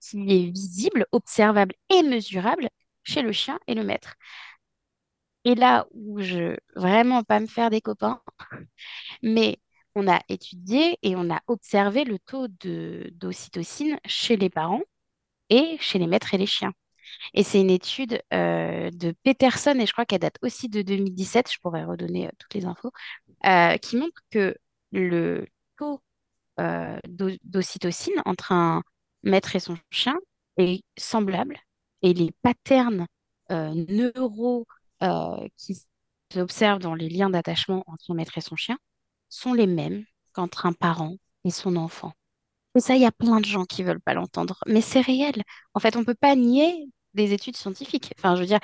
[0.01, 2.69] qui est visible, observable et mesurable
[3.03, 4.15] chez le chien et le maître.
[5.45, 8.21] Et là où je vraiment pas me faire des copains,
[9.21, 9.57] mais
[9.97, 14.81] on a étudié et on a observé le taux d'ocytocine chez les parents
[15.49, 16.73] et chez les maîtres et les chiens.
[17.33, 21.51] Et c'est une étude euh, de Peterson, et je crois qu'elle date aussi de 2017,
[21.51, 22.91] je pourrais redonner euh, toutes les infos,
[23.45, 24.55] euh, qui montre que
[24.91, 26.01] le taux
[27.07, 28.83] d'o- d'ocytocine entre un
[29.23, 30.17] maître et son chien
[30.57, 31.57] est semblable,
[32.01, 33.05] et les patterns
[33.49, 34.65] neuro
[35.57, 35.77] qui
[36.33, 38.77] s'observent dans les liens d'attachement entre un maître et son chien
[39.29, 42.13] sont les mêmes qu'entre un parent et son enfant.
[42.75, 45.43] Et ça, il y a plein de gens qui veulent pas l'entendre, mais c'est réel.
[45.73, 48.13] En fait, on peut pas nier des études scientifiques.
[48.19, 48.59] Enfin, je veux dire,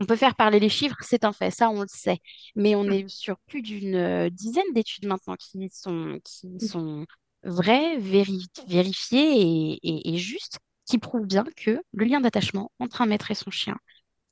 [0.00, 2.18] on peut faire parler les chiffres, c'est un fait, ça on le sait.
[2.54, 7.06] Mais on est sur plus d'une euh, dizaine d'études maintenant qui sont, qui sont
[7.44, 13.00] vraies, véri- vérifiées et, et, et justes, qui prouvent bien que le lien d'attachement entre
[13.02, 13.76] un maître et son chien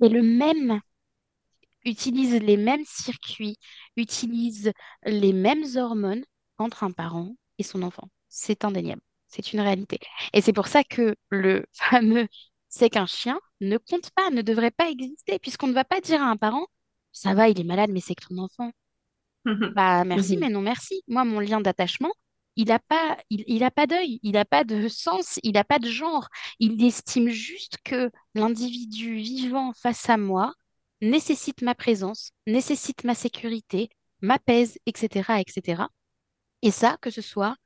[0.03, 0.80] est le même
[1.85, 3.57] utilise les mêmes circuits,
[3.97, 4.72] utilise
[5.05, 6.24] les mêmes hormones
[6.57, 8.09] qu'entre un parent et son enfant.
[8.28, 9.03] C'est indéniable.
[9.28, 9.99] C'est une réalité.
[10.32, 12.28] Et c'est pour ça que le fameux
[12.68, 16.20] c'est qu'un chien ne compte pas, ne devrait pas exister, puisqu'on ne va pas dire
[16.20, 16.66] à un parent,
[17.12, 18.72] ça va, il est malade, mais c'est que ton enfant.
[19.74, 20.51] Bah merci, mais Mhm.
[20.51, 21.03] non merci.
[21.09, 22.12] Moi, mon lien d'attachement,
[22.57, 25.64] il n'a pas, il, il a pas d'œil, il n'a pas de sens, il n'a
[25.64, 26.28] pas de genre.
[26.61, 30.55] Il estime juste que l'individu vivant face à moi
[31.05, 33.88] nécessite ma présence, nécessite ma sécurité,
[34.20, 35.82] m'apaise, etc., etc.
[36.62, 37.57] Et ça, que ce soit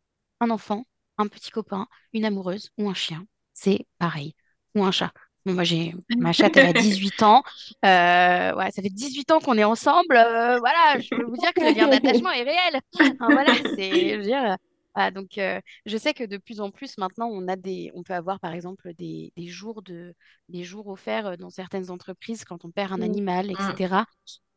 [0.41, 0.84] un enfant,
[1.18, 4.34] un petit copain, une amoureuse ou un chien, c'est pareil.
[4.74, 5.12] Ou un chat.
[5.47, 7.43] Bon, moi, j'ai ma chatte, elle a 18 ans.
[7.84, 10.16] Euh, ouais, ça fait 18 ans qu'on est ensemble.
[10.16, 12.80] Euh, voilà, je peux vous dire que le lien d'attachement est réel.
[13.01, 14.57] Hein, voilà, c'est, je veux dire,
[14.99, 18.03] voilà, donc, euh, je sais que de plus en plus maintenant, on a des, on
[18.03, 20.14] peut avoir par exemple des, des jours de,
[20.49, 24.05] des jours offerts dans certaines entreprises quand on perd un animal, etc.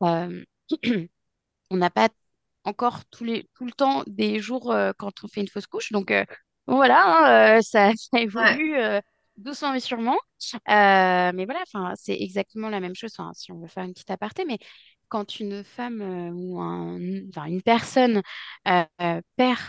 [0.03, 0.43] Euh,
[1.69, 2.09] on n'a pas
[2.63, 5.91] encore tous les, tout le temps des jours euh, quand on fait une fausse couche.
[5.91, 6.13] Donc
[6.67, 8.75] voilà, hein, ça, évolue
[9.37, 10.17] doucement mais sûrement.
[10.55, 14.11] Euh, mais voilà, enfin, c'est exactement la même chose, si on veut faire une petite
[14.11, 14.57] aparté, mais
[15.09, 18.21] quand une femme euh, ou un, une personne
[18.67, 19.59] euh, perd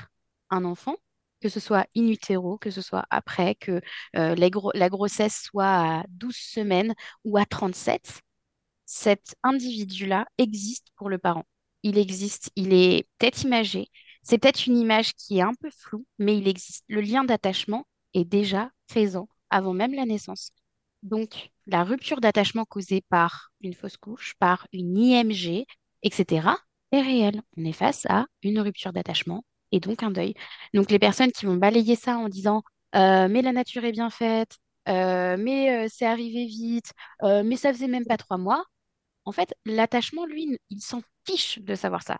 [0.53, 0.96] un enfant,
[1.40, 3.80] que ce soit in utero, que ce soit après, que
[4.16, 6.94] euh, la grossesse soit à 12 semaines
[7.24, 8.22] ou à 37,
[8.86, 11.44] cet individu-là existe pour le parent.
[11.82, 13.88] Il existe, il est peut-être imagé,
[14.22, 16.84] c'est peut-être une image qui est un peu floue, mais il existe.
[16.88, 20.53] Le lien d'attachement est déjà présent avant même la naissance.
[21.03, 25.66] Donc, la rupture d'attachement causée par une fausse couche, par une IMG,
[26.03, 26.48] etc.,
[26.92, 27.42] est réelle.
[27.57, 30.34] On est face à une rupture d'attachement et donc un deuil.
[30.74, 32.62] Donc, les personnes qui vont balayer ça en disant
[32.94, 34.58] Euh, mais la nature est bien faite,
[34.88, 36.92] euh, mais euh, c'est arrivé vite,
[37.22, 38.64] mais ça faisait même pas trois mois,
[39.24, 42.18] en fait, l'attachement, lui, il s'en fiche de savoir ça.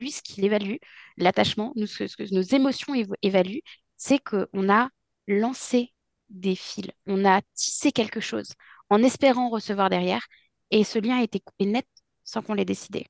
[0.00, 0.76] Lui, ce qu'il évalue,
[1.16, 3.62] l'attachement, nos émotions évaluent,
[3.96, 4.90] c'est qu'on a
[5.28, 5.92] lancé
[6.30, 8.52] des fils, on a tissé quelque chose
[8.90, 10.26] en espérant recevoir derrière,
[10.70, 11.86] et ce lien a été coupé net
[12.24, 13.06] sans qu'on l'ait décidé.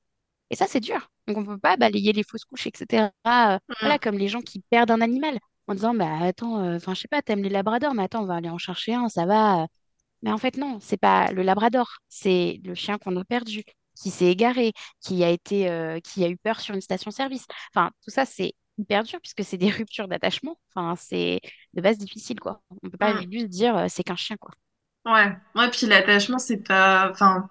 [0.55, 1.09] Et ça, c'est dur.
[1.27, 3.11] Donc, on ne peut pas balayer les fausses couches, etc.
[3.55, 3.99] euh, voilà, Mm.
[3.99, 5.37] comme les gens qui perdent un animal
[5.67, 8.27] en disant, bah attends, euh, enfin, je sais pas, t'aimes les labradors, mais attends, on
[8.27, 9.63] va aller en chercher un, ça va.
[9.63, 9.67] euh,
[10.23, 13.63] mais en fait, non, c'est pas le labrador, c'est le chien qu'on a perdu,
[13.95, 17.47] qui s'est égaré, qui a été, euh, qui a eu peur sur une station-service.
[17.75, 20.57] Enfin, tout ça, c'est hyper dur puisque c'est des ruptures d'attachement.
[20.75, 21.41] Enfin, c'est
[21.73, 22.61] de base difficile, quoi.
[22.83, 23.31] On peut pas Mm.
[23.31, 24.53] juste dire euh, c'est qu'un chien, quoi.
[25.05, 27.47] Ouais, ouais, puis l'attachement, c'est pas, enfin,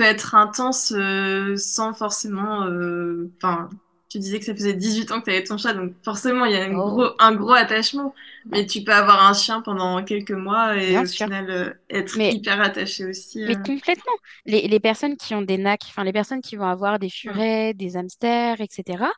[0.00, 3.68] peut être intense euh, sans forcément, euh, enfin,
[4.08, 6.52] tu disais que ça faisait 18 ans que tu avais ton chat, donc forcément, il
[6.52, 9.60] y a un Oh, gros, un gros attachement, ouais, mais tu peux avoir un chien
[9.62, 11.28] pendant quelques mois et bien au sûr.
[11.28, 13.44] final euh, être Mais, hyper attaché aussi.
[13.44, 14.12] mais complètement.
[14.46, 17.74] Les, les personnes qui ont des nacs, enfin, les personnes qui vont avoir des furets,
[17.74, 19.10] des hamsters, etc.,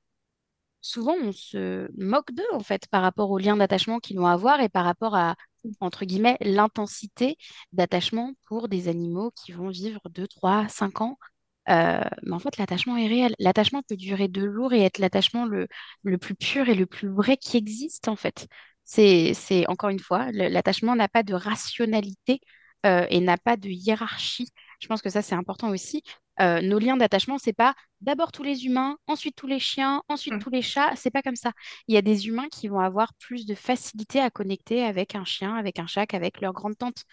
[0.82, 4.60] souvent on se moque d'eux en fait par rapport au lien d'attachement qu'ils vont avoir
[4.60, 5.36] et par rapport à,
[5.80, 7.36] entre guillemets, l'intensité
[7.72, 11.18] d'attachement pour des animaux qui vont vivre 2 3 5 ans.
[11.68, 13.34] Euh, mais en fait, l'attachement est réel.
[13.38, 15.68] L'attachement peut durer deux jours et être l'attachement le,
[16.02, 18.48] le plus pur et le plus vrai qui existe en fait.
[18.84, 19.34] C'est,
[19.68, 22.40] encore une fois, l'attachement n'a pas de rationalité
[22.86, 24.48] euh, et n'a pas de hiérarchie.
[24.82, 26.02] Je pense que ça, c'est important aussi.
[26.40, 30.34] Euh, nos liens d'attachement, c'est pas D'abord tous les humains, ensuite tous les chiens, ensuite
[30.34, 30.40] Mm.
[30.40, 30.92] tous les chats.
[30.96, 31.52] C'est pas comme ça.
[31.86, 35.24] Il y a des humains qui vont avoir plus de facilité à connecter avec un
[35.24, 37.04] chien, avec un chat, qu'avec leur grande-tante.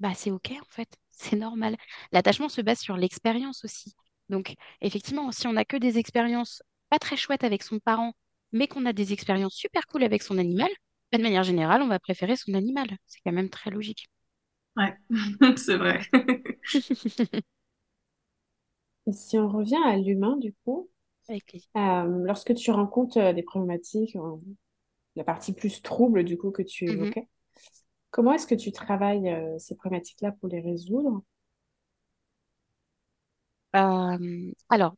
[0.00, 1.76] Bah, c'est OK en fait, c'est normal.
[2.12, 3.94] L'attachement se base sur l'expérience aussi.
[4.28, 8.14] Donc, effectivement, si on n'a que des expériences pas très chouettes avec son parent,
[8.52, 10.70] mais qu'on a des expériences super cool avec son animal,
[11.12, 12.88] bah, de manière générale, on va préférer son animal.
[13.06, 14.08] C'est quand même très logique.
[14.76, 14.96] Ouais,
[15.56, 16.00] c'est vrai.
[19.12, 20.88] Si on revient à l'humain, du coup,
[21.28, 24.36] Avec euh, lorsque tu rencontres euh, des problématiques, euh,
[25.16, 27.12] la partie plus trouble, du coup, que tu Mhm.
[27.12, 27.28] évoquais,
[28.10, 31.22] comment est-ce que tu travailles euh, ces problématiques-là pour les résoudre?
[33.76, 34.94] Euh, alors,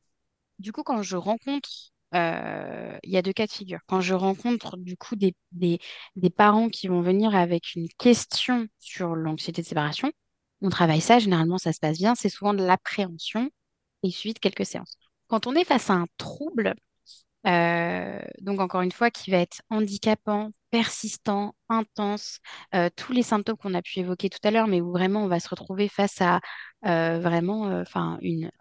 [0.61, 1.71] Du coup, quand je rencontre,
[2.15, 3.81] euh, il y a deux cas de figure.
[3.87, 5.81] Quand je rencontre du coup des, des,
[6.31, 10.13] parents qui vont venir avec une question sur l'anxiété de séparation,
[10.63, 13.51] on travaille ça, généralement ça se passe bien, c'est souvent de l'appréhension
[14.03, 14.97] et suivi de quelques séances.
[15.29, 16.75] Quand on est face à un trouble,
[17.47, 22.39] euh, donc encore une fois, qui va être handicapant, persistant, intense,
[22.75, 25.29] euh, tous les symptômes qu'on a pu évoquer tout à l'heure, mais où vraiment on
[25.29, 26.41] va se retrouver face à
[26.83, 28.19] vraiment enfin,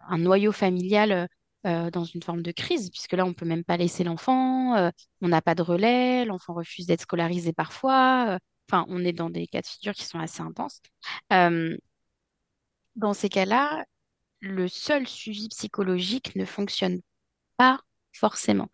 [0.08, 1.28] un noyau familial
[1.66, 4.90] euh, dans une forme de crise, puisque là, on peut même pas laisser l'enfant, euh,
[5.22, 8.38] on n'a pas de relais, l'enfant refuse d'être scolarisé parfois, euh,
[8.70, 10.80] enfin, on est dans des cas de figure qui sont assez intenses.
[12.96, 13.84] Dans ces cas-là,
[14.40, 17.00] le seul suivi psychologique ne fonctionne
[17.56, 17.80] pas
[18.12, 18.68] forcément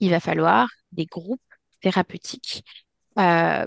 [0.00, 1.42] il va falloir des groupes
[1.82, 2.64] thérapeutiques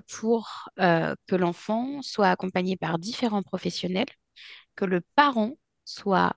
[0.09, 4.07] pour que l'enfant soit accompagné par différents professionnels,
[4.75, 5.53] que le parent
[5.85, 6.33] soit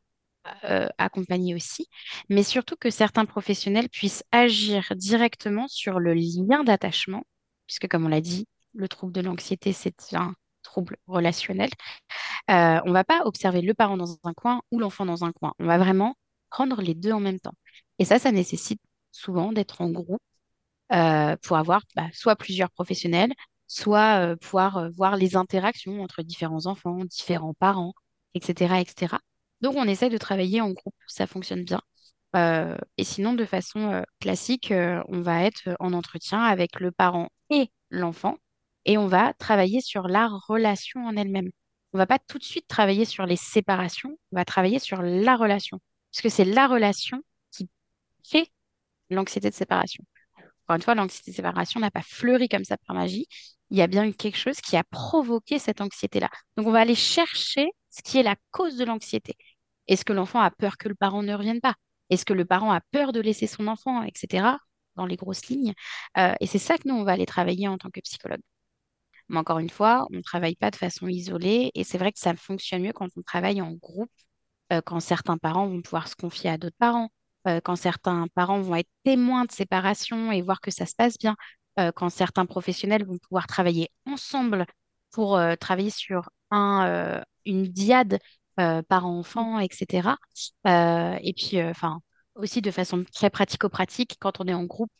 [0.64, 1.88] euh, accompagné aussi,
[2.28, 7.24] mais surtout que certains professionnels puissent agir directement sur le lien d'attachement,
[7.66, 11.70] puisque comme on l'a dit, le trouble de l'anxiété, c'est un trouble relationnel.
[12.50, 15.32] Euh, on ne va pas observer le parent dans un coin ou l'enfant dans un
[15.32, 15.54] coin.
[15.58, 16.16] On va vraiment
[16.50, 17.54] prendre les deux en même temps.
[17.98, 18.80] Et ça, ça nécessite
[19.12, 20.22] souvent d'être en groupe
[20.92, 23.32] euh, pour avoir bah, soit plusieurs professionnels,
[23.66, 27.94] soit euh, pouvoir voir les interactions entre différents enfants, différents parents,
[28.34, 29.16] etc., etc.
[29.64, 31.80] Donc, on essaie de travailler en groupe, ça fonctionne bien.
[32.36, 36.92] Euh, et sinon, de façon euh, classique, euh, on va être en entretien avec le
[36.92, 38.36] parent et l'enfant
[38.84, 41.48] et on va travailler sur la relation en elle-même.
[41.94, 45.34] On va pas tout de suite travailler sur les séparations, on va travailler sur la
[45.34, 45.80] relation,
[46.12, 47.70] puisque c'est la relation qui
[48.22, 48.50] fait
[49.08, 50.04] l'anxiété de séparation.
[50.64, 53.28] Encore une fois, l'anxiété de séparation n'a pas fleuri comme ça par magie.
[53.70, 56.28] Il y a bien eu quelque chose qui a provoqué cette anxiété-là.
[56.58, 59.36] Donc, on va aller chercher ce qui est la cause de l'anxiété.
[59.88, 61.74] Est-ce que l'enfant a peur que le parent ne revienne pas?
[62.10, 64.58] Est-ce que le parent a peur de laisser son enfant, etc.,
[64.96, 65.74] dans les grosses lignes?
[66.18, 68.40] Euh, et c'est ça que nous, on va aller travailler en tant que psychologue.
[69.28, 72.18] Mais encore une fois, on ne travaille pas de façon isolée et c'est vrai que
[72.18, 74.10] ça fonctionne mieux quand on travaille en groupe
[74.72, 77.10] euh, quand certains parents vont pouvoir se confier à d'autres parents,
[77.48, 81.18] euh, quand certains parents vont être témoins de séparation et voir que ça se passe
[81.18, 81.36] bien,
[81.96, 84.64] quand certains professionnels vont pouvoir travailler ensemble
[85.10, 88.20] pour travailler sur un, une diade
[88.60, 90.16] euh, par enfant, etc.
[90.68, 92.00] Euh, et puis, euh, enfin,
[92.36, 94.90] aussi de façon très pratico-pratique, quand on est en groupe,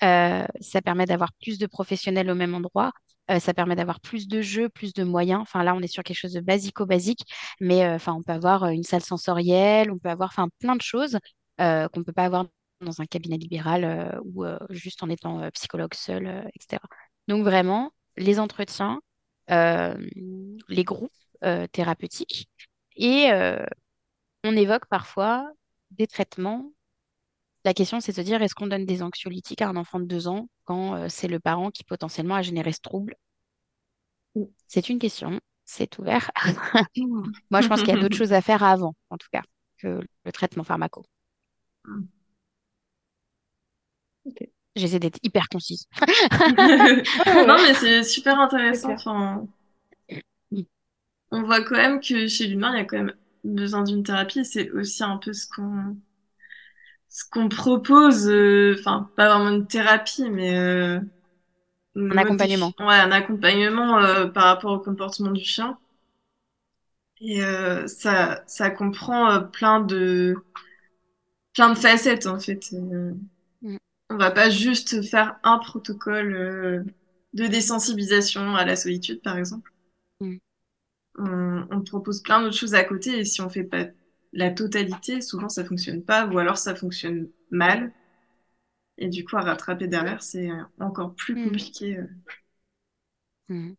[0.00, 2.92] ça permet d'avoir plus de professionnels au même endroit.
[3.38, 5.40] Ça permet d'avoir plus de jeux, plus de moyens.
[5.42, 7.20] Enfin, là, on est sur quelque chose de basico-basique,
[7.60, 11.18] mais enfin, on peut avoir une salle sensorielle, on peut avoir enfin, plein de choses
[11.58, 12.46] qu'on ne peut pas avoir
[12.80, 16.82] dans un cabinet libéral ou juste en étant psychologue seul, etc.
[17.28, 19.00] Donc, vraiment, les entretiens,
[19.48, 21.12] les groupes
[21.72, 22.48] thérapeutiques
[22.96, 23.64] et euh,
[24.44, 25.50] on évoque parfois
[25.92, 26.72] des traitements
[27.64, 30.04] la question, c'est de se dire, est-ce qu'on donne des anxiolytiques à un enfant de
[30.04, 33.14] deux ans quand euh, c'est le parent qui potentiellement a généré ce trouble?
[34.66, 36.30] C'est une question, c'est ouvert.
[37.50, 39.42] Moi, je pense qu'il y a d'autres choses à faire avant, en tout cas,
[39.78, 41.04] que le traitement pharmaco.
[44.24, 44.48] Ok.
[44.74, 45.86] J'essaie d'être hyper concise.
[47.46, 48.96] Non, mais c'est super intéressant.
[51.32, 53.14] On voit quand même que chez l'humain, il y a quand même
[53.44, 54.44] besoin d'une thérapie.
[54.44, 55.96] C'est aussi un peu ce qu'on
[57.08, 58.28] ce qu'on propose.
[58.28, 61.00] euh, Enfin, pas vraiment une thérapie, mais euh,
[62.10, 62.72] Un accompagnement.
[62.80, 65.78] ouais, un accompagnement euh, par rapport au comportement du chien.
[67.22, 67.40] Et
[67.86, 70.36] ça, ça comprend plein de
[71.54, 72.72] plein de facettes en fait.
[73.62, 73.76] Mm,
[74.10, 76.84] on va pas juste faire un protocole
[77.32, 79.72] de désensibilisation à la solitude, par exemple.
[81.18, 83.86] On, on propose plein d'autres choses à côté et si on fait pas
[84.32, 87.92] la totalité, souvent ça fonctionne pas ou alors ça fonctionne mal.
[88.96, 90.48] Et du coup, à rattraper derrière, c'est
[90.80, 91.98] encore plus mm, compliqué.
[91.98, 92.06] euh.
[93.48, 93.74] mm.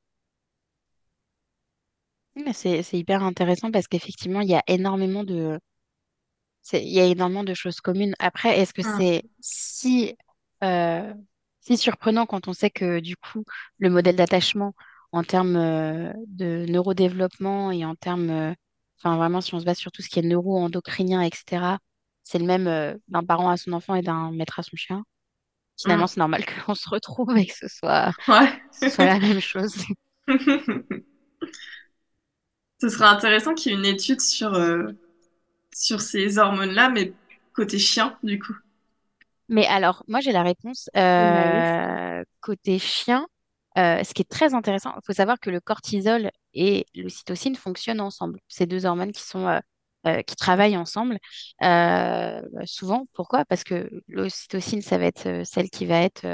[2.35, 5.59] Mais C'est, hyper intéressant parce qu'effectivement, il y a énormément de,
[6.73, 8.15] il y a énormément de choses communes.
[8.19, 10.15] Après, est-ce que Mm, c'est si,
[10.63, 11.13] euh,
[11.61, 13.43] si surprenant quand on sait que du coup,
[13.79, 14.73] le modèle d'attachement
[15.13, 18.53] en termes euh, de neurodéveloppement et en termes, euh,
[18.99, 21.77] enfin vraiment, si on se base sur tout ce qui est neuro-endocrinien, etc.,
[22.23, 25.03] c'est le même euh, d'un parent à son enfant et d'un maître à son chien.
[25.79, 26.07] Finalement, mm.
[26.07, 28.61] c'est normal qu'on se retrouve et que ce soit, Ouais.
[28.71, 29.75] ce soit la même chose.
[32.81, 34.89] Ce serait intéressant qu'il y ait une étude sur, euh,
[35.73, 37.13] sur ces hormones-là, mais
[37.53, 38.55] côté chien, du coup.
[39.47, 40.89] Mais alors, moi, j'ai la réponse.
[40.93, 42.19] Bah.
[42.19, 43.25] Euh, côté chien,
[43.77, 48.01] euh, ce qui est très intéressant, il faut savoir que le cortisol et l'ocytocine fonctionnent
[48.01, 48.39] ensemble.
[48.47, 49.59] Ces deux hormones qui sont, euh,
[50.07, 51.17] euh, qui travaillent ensemble.
[51.63, 53.45] Euh, souvent, pourquoi?
[53.45, 56.25] Parce que l'ocytocine, ça va être euh, celle qui va être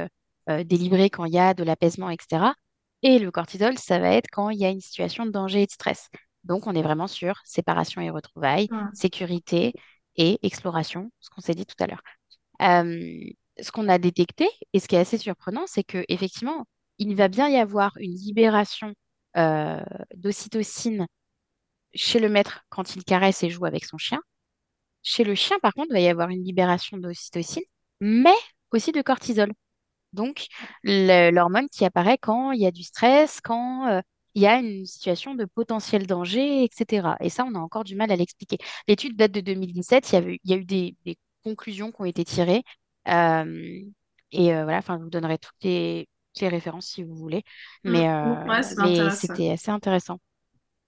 [0.49, 2.55] euh, délivrée quand il y a de l'apaisement, etc.
[3.03, 5.65] Et le cortisol, ça va être quand il y a une situation de danger et
[5.65, 6.09] de stress.
[6.43, 9.73] Donc, on est vraiment sur séparation et retrouvailles, Mm, sécurité
[10.15, 12.01] et exploration, ce qu'on s'est dit tout à l'heure.
[13.61, 16.65] Ce qu'on a détecté, et ce qui est assez surprenant, c'est que effectivement,
[16.99, 18.93] il va bien y avoir une libération
[19.37, 19.83] euh,
[20.15, 21.07] d'ocytocine
[21.93, 24.21] chez le maître quand il caresse et joue avec son chien.
[25.03, 27.63] Chez le chien, par contre, il va y avoir une libération d'ocytocine,
[28.01, 28.35] mais
[28.71, 29.53] aussi de cortisol.
[30.13, 30.47] Donc,
[30.83, 34.01] l'hormone qui apparaît quand il y a du stress, quand euh,
[34.35, 37.15] il y a une situation de potentiel danger, etc.
[37.21, 38.57] Et ça, on a encore du mal à l'expliquer.
[38.87, 40.95] L'étude date de 2017, il y a eu des,
[41.43, 42.63] conclusions qui ont été tirées.
[43.07, 43.81] Euh,
[44.31, 46.07] et voilà, je vous donnerai toutes les,
[46.41, 47.43] les références si vous voulez.
[47.83, 47.91] mm.
[47.91, 48.45] Mais, Ouais, euh,
[48.77, 50.19] mais c'était assez intéressant.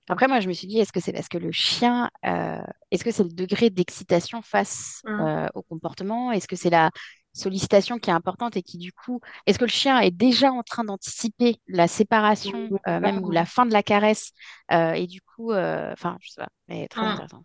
[0.09, 3.03] Après, moi, je me suis dit, est-ce que c'est parce que le chien, euh, est-ce
[3.03, 6.31] que c'est le degré d'excitation face Mm, euh, au comportement?
[6.31, 6.91] Est-ce que c'est la
[7.33, 10.63] sollicitation qui est importante et qui, du coup, est-ce que le chien est déjà en
[10.63, 14.31] train d'anticiper la séparation, euh, même ou la fin de la caresse?
[14.69, 17.05] et du coup, enfin, je sais pas, mais très mm.
[17.05, 17.43] intéressant.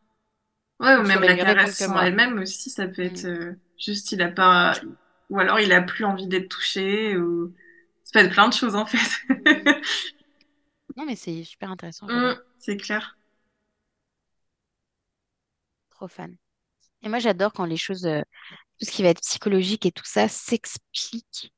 [0.80, 4.72] Ouais, ou même la caresse en elle-même aussi, ça peut être juste il a pas,
[5.30, 7.52] ou alors il a plus envie d'être touché, ou
[8.06, 8.98] ça peut être plein de choses en fait.
[10.96, 12.38] Non, mais c'est super intéressant, Mm, j'adore.
[12.58, 13.16] c'est clair.
[15.90, 16.36] Trop fan.
[17.02, 18.22] Et moi, j'adore quand les choses, euh,
[18.78, 21.52] tout ce qui va être psychologique et tout ça s'explique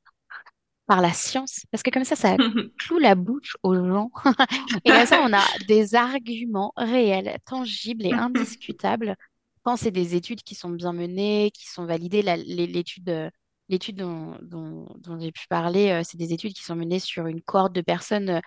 [0.87, 2.37] par la science, parce que comme ça, ça
[2.79, 4.11] cloue la bouche aux gens.
[4.85, 9.15] Et comme ça, on a des arguments réels, tangibles et indiscutables
[9.63, 12.23] quand c'est des études qui sont bien menées, qui sont validées.
[12.23, 13.29] L'étude, euh,
[13.69, 17.27] l'étude dont, dont- dont j'ai pu parler, euh, c'est des études qui sont menées sur
[17.27, 18.39] une cohorte de personnes euh,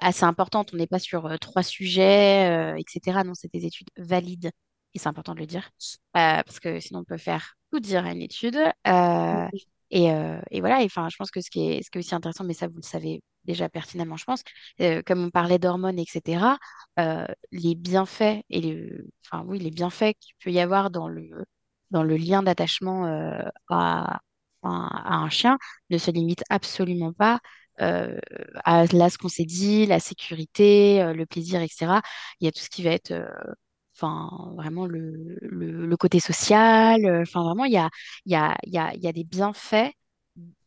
[0.00, 0.70] assez importante.
[0.74, 3.24] On n'est pas sur euh, trois sujets, euh, etc.
[3.24, 4.50] Non, c'est des études valides.
[4.94, 5.70] Et c'est important de le dire,
[6.16, 8.56] euh, parce que sinon on peut faire tout dire à une étude.
[8.86, 9.48] Euh,
[9.90, 12.14] et, euh, et voilà, enfin, je pense que ce qui est, ce qui est aussi
[12.14, 14.42] intéressant, mais ça vous le savez déjà pertinemment, je pense,
[14.80, 16.58] euh, comme on parlait d'hormones, etc.,
[16.98, 18.90] euh, les bienfaits et les,
[19.24, 21.30] enfin, oui, les bienfaits qu'il peut y avoir dans le,
[21.90, 24.20] dans le lien d'attachement euh, à,
[24.62, 25.58] à, un chien
[25.90, 27.40] ne se limitent absolument pas
[27.80, 28.18] euh,
[28.64, 32.00] à là ce qu'on s'est dit, la sécurité, euh, le plaisir, etc.
[32.40, 33.28] Il y a tout ce qui va être, euh,
[34.56, 37.04] vraiment le, le, côté social.
[37.22, 37.90] Enfin, vraiment, il y a,
[38.26, 39.92] y a, y a, y a des bienfaits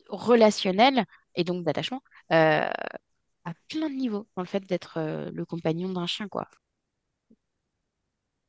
[0.10, 5.00] relationnels et donc d'attachement à plein de niveaux dans le fait d'être
[5.34, 6.48] le compagnon d'un chien, quoi.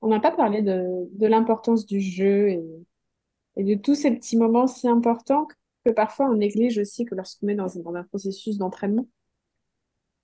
[0.01, 2.61] On n'a pas parlé de, de l'importance du jeu et,
[3.57, 5.47] et de tous ces petits moments si importants
[5.85, 9.09] que parfois on néglige aussi que lorsqu'on est dans, un dans un processus d'entraînement.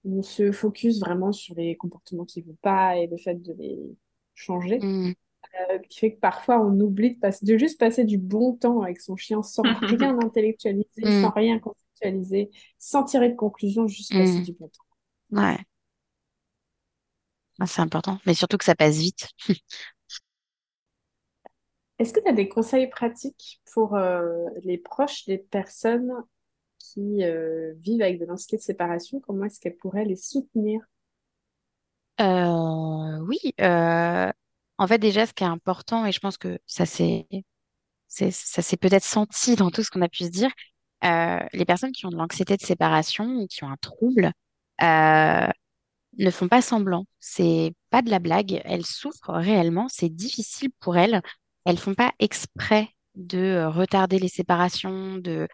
[0.05, 3.53] On se focus vraiment sur les comportements qui ne vont pas et le fait de
[3.53, 3.79] les
[4.35, 5.12] changer, Mm,
[5.70, 8.83] euh, qui fait que parfois on oublie de, passer, de juste passer du bon temps
[8.83, 14.12] avec son chien sans rien intellectualiser, mm, sans rien conceptualiser, sans tirer de conclusion, juste
[14.12, 14.43] passer mm.
[14.45, 15.43] du bon temps.
[15.43, 15.59] Ouais,
[17.61, 19.29] Ah, c'est important, mais surtout que ça passe vite.
[21.99, 24.22] Est-ce que tu as des conseils pratiques pour euh,
[24.62, 26.12] les proches des personnes
[26.78, 29.20] qui euh, vivent avec de l'anxiété de séparation?
[29.20, 30.80] Comment est-ce qu'elles pourraient les soutenir?
[32.20, 37.26] Euh, oui, en fait déjà ce qui est important, et je pense que ça s'est
[38.80, 40.51] peut-être senti dans tout ce qu'on a pu se dire,
[41.03, 44.32] les personnes qui ont de l'anxiété de séparation ou qui ont un trouble
[44.80, 47.07] ne font pas semblant.
[47.18, 51.22] C'est pas de la blague, elles souffrent réellement, c'est difficile pour elles.
[51.68, 55.46] Elles font pas exprès de euh, retarder les séparations, de,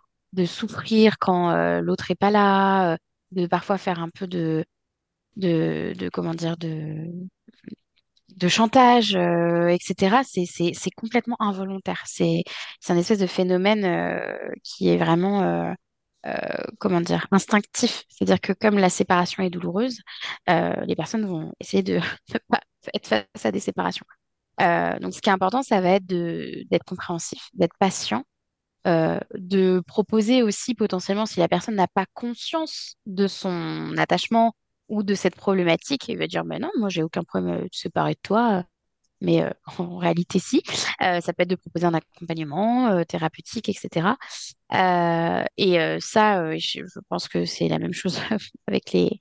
[0.47, 2.97] souffrir quand euh, l'autre est pas là, euh,
[3.33, 4.65] de parfois faire un peu de
[6.13, 10.21] comment dire de chantage, etc.
[10.25, 12.03] C'est complètement involontaire.
[12.07, 12.45] C'est
[12.89, 13.85] un espèce de phénomène
[14.63, 15.75] qui est vraiment
[16.79, 18.05] comment dire instinctif.
[18.09, 19.99] C'est-à-dire que comme la séparation est douloureuse,
[20.49, 21.95] les personnes vont essayer de
[22.35, 22.61] ne pas
[22.95, 24.07] être face à des séparations.
[24.61, 28.25] Euh, donc ce qui est important, ça va être d'être compréhensif, d'être patient
[28.87, 34.55] euh, de proposer aussi potentiellement, si la personne n'a pas conscience de son attachement
[34.89, 38.13] ou de cette problématique, il va dire, mais non, moi j'ai aucun problème de séparer
[38.13, 38.65] de toi,
[39.23, 40.63] mais euh, en réalité si,
[41.01, 44.17] ça peut être de proposer un accompagnement thérapeutique, etc.
[45.57, 48.21] Et ça, je, pense que c'est la même chose
[48.69, 49.19] avec les,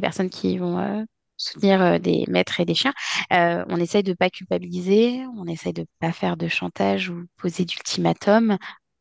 [0.00, 1.04] personnes qui vont
[1.40, 2.94] soutenir euh, des maîtres et des chiens.
[3.32, 7.64] Euh, on essaye de pas culpabiliser, on essaye de pas faire de chantage ou poser
[7.64, 8.52] d'ultimatum.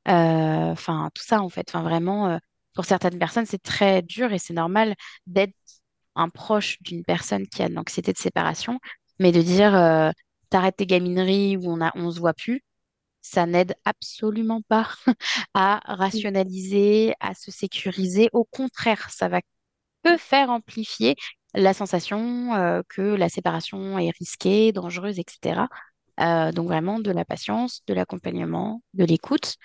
[0.07, 1.69] Euh, Enfin, tout ça, en fait.
[1.69, 2.37] Enfin, vraiment, euh,
[2.73, 4.95] pour certaines personnes, c'est très dur et c'est normal
[5.27, 5.53] d'être
[6.15, 8.79] un proche d'une personne qui a de l'anxiété de séparation,
[9.19, 9.71] mais de dire
[10.49, 12.61] t'arrêtes tes gamineries ou on a, on se voit plus,
[13.21, 14.89] ça n'aide absolument pas
[15.53, 18.29] à rationaliser, à se sécuriser.
[18.33, 19.41] Au contraire, ça va
[20.03, 21.15] que faire amplifier
[21.53, 25.67] la sensation euh, que la séparation est risquée, dangereuse, etc.
[26.19, 29.57] Euh, donc vraiment de la patience, de l'accompagnement, de l'écoute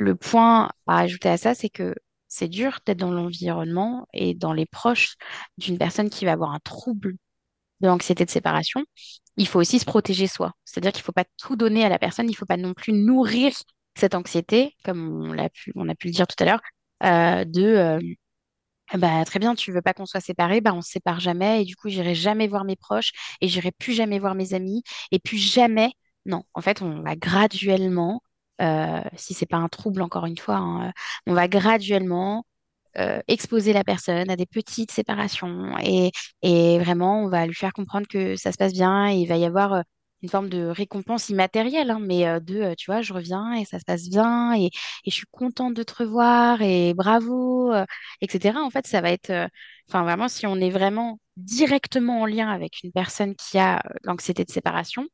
[0.00, 1.94] le point à ajouter à ça, c'est que
[2.28, 5.16] c'est dur d'être dans l'environnement et dans les proches
[5.58, 7.16] d'une personne qui va avoir un trouble
[7.80, 8.84] de l'anxiété de séparation.
[9.36, 10.52] Il faut aussi se protéger soi.
[10.64, 12.74] C'est-à-dire qu'il ne faut pas tout donner à la personne, il ne faut pas non
[12.74, 13.52] plus nourrir
[13.96, 16.60] cette anxiété, comme on l'a pu, on a pu le dire tout à l'heure,
[17.02, 17.98] euh, de
[18.98, 21.64] bah, très bien, tu veux pas qu'on soit séparés, bah, on se sépare jamais et
[21.64, 24.82] du coup, j'irai jamais voir mes proches et j'irai plus jamais voir mes amis
[25.12, 25.92] et plus jamais.
[26.26, 28.22] Non, en fait, on va graduellement,
[28.60, 30.92] euh, si c'est pas un trouble encore une fois, hein, euh,
[31.26, 32.44] on va graduellement
[32.98, 36.12] euh, exposer la personne à des petites séparations et,
[36.42, 39.36] et vraiment, on va lui faire comprendre que ça se passe bien et il va
[39.36, 39.82] y avoir euh,
[40.22, 43.84] une forme de récompense immatérielle, hein, mais de, tu vois, je reviens et ça se
[43.84, 44.70] passe bien et,
[45.06, 47.72] je suis contente de te revoir et bravo,
[48.20, 48.58] etc.
[48.58, 49.32] En fait, ça va être,
[49.88, 54.44] enfin vraiment, si on est vraiment directement en lien avec une personne qui a l'anxiété
[54.44, 55.06] de séparation,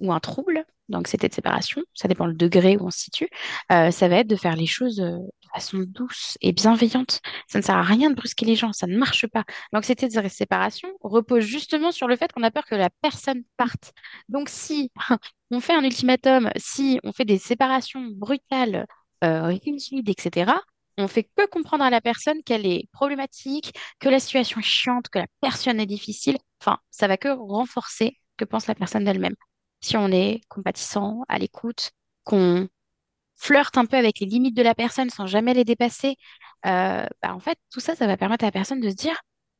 [0.00, 0.64] ou un trouble,
[1.06, 3.28] c'était de séparation, ça dépend le degré où on se situe,
[3.70, 5.02] ça va être de faire les choses
[5.52, 7.20] façon douce et bienveillante.
[7.48, 9.44] Ça ne sert à rien de brusquer les gens, ça ne marche pas.
[9.72, 13.92] L'anxiété de séparation repose justement sur le fait qu'on a peur que la personne parte.
[14.28, 14.90] Donc si
[15.50, 18.86] on fait un ultimatum, si on fait des séparations brutales,
[19.24, 19.56] euh,
[20.06, 20.52] etc.,
[20.98, 25.08] on fait que comprendre à la personne qu'elle est problématique, que la situation est chiante,
[25.08, 26.36] que la personne est difficile.
[26.60, 29.36] Enfin, ça va que renforcer ce que pense la personne d'elle-même
[29.82, 31.90] si on est compatissant, à l'écoute,
[32.24, 32.68] qu'on
[33.36, 36.16] flirte un peu avec les limites de la personne sans jamais les dépasser,
[36.66, 39.16] euh, bah, en fait, tout ça, ça va permettre à la personne de se dire,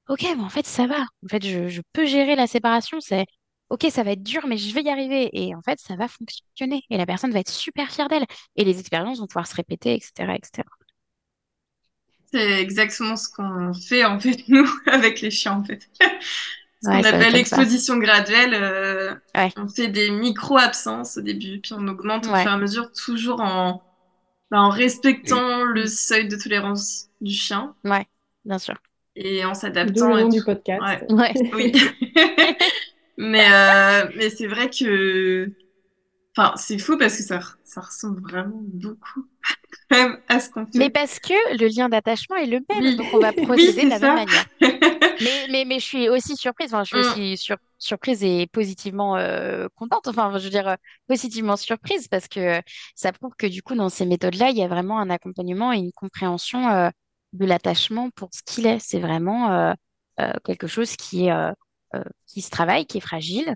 [0.09, 1.01] OK, en fait, ça va.
[1.25, 3.01] En fait, je, je peux gérer la séparation.
[3.01, 3.27] C'est
[3.71, 5.31] OK, ça va être dur, mais je vais y arriver.
[5.33, 6.83] Et en fait, ça va fonctionner.
[6.91, 8.27] Et la personne va être super fière d'elle.
[8.57, 10.69] Et les expériences vont pouvoir se répéter, etc., etc.
[12.33, 15.89] C'est exactement ce qu'on fait en fait nous avec les chiens en fait.
[16.83, 18.55] Ce Ouais, qu'on ça appelle l'exposition graduelle.
[18.55, 22.55] euh, Ouais, on fait des micro-absences au début, puis on augmente au fur ouais, et
[22.55, 23.83] à mesure, toujours en,
[24.51, 28.07] bah, en respectant le seuil de tolérance du chien Ouais,
[28.45, 28.77] bien sûr.
[29.17, 29.55] et en
[29.85, 30.09] D'où s'adaptant.
[30.09, 30.83] le et nom du podcast.
[30.83, 31.07] Ouais.
[31.11, 31.35] Ouais.
[31.53, 31.73] Oui.
[33.17, 35.51] mais euh, mais c'est vrai que.
[36.37, 39.27] Enfin, c'est fou parce que ça, ça ressemble vraiment beaucoup
[39.91, 40.91] même à ce qu'on Mais fait.
[40.91, 43.91] parce que le lien d'attachement est le même, Oui, donc on va oui, procéder de
[43.91, 44.45] la même manière.
[45.21, 47.23] Mais, mais, mais je suis aussi surprise, enfin, je suis Mm.
[47.37, 50.77] aussi sur- surprise et positivement euh, contente, enfin, je veux dire, euh,
[51.09, 52.61] positivement surprise parce que
[52.97, 55.79] ça prouve que du coup, dans ces méthodes-là, il y a vraiment un accompagnement et
[55.79, 56.91] une compréhension euh,
[57.35, 58.79] de l'attachement pour ce qu'il est.
[58.81, 59.75] C'est vraiment euh,
[60.21, 61.53] euh, quelque chose qui est, euh,
[61.95, 63.55] euh, qui se travaille, qui est fragile,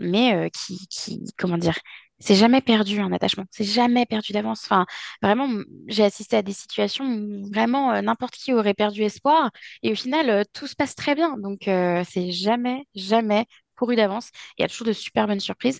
[0.00, 1.74] mais euh, qui, qui, comment dire,
[2.20, 4.62] c'est jamais perdu un attachement, c'est jamais perdu d'avance.
[4.64, 4.86] Enfin,
[5.22, 5.48] vraiment,
[5.86, 9.50] j'ai assisté à des situations où vraiment euh, n'importe qui aurait perdu espoir.
[9.82, 11.36] Et au final, euh, tout se passe très bien.
[11.38, 14.30] Donc, euh, c'est jamais, jamais couru d'avance.
[14.58, 15.78] Il y a toujours de super bonnes surprises,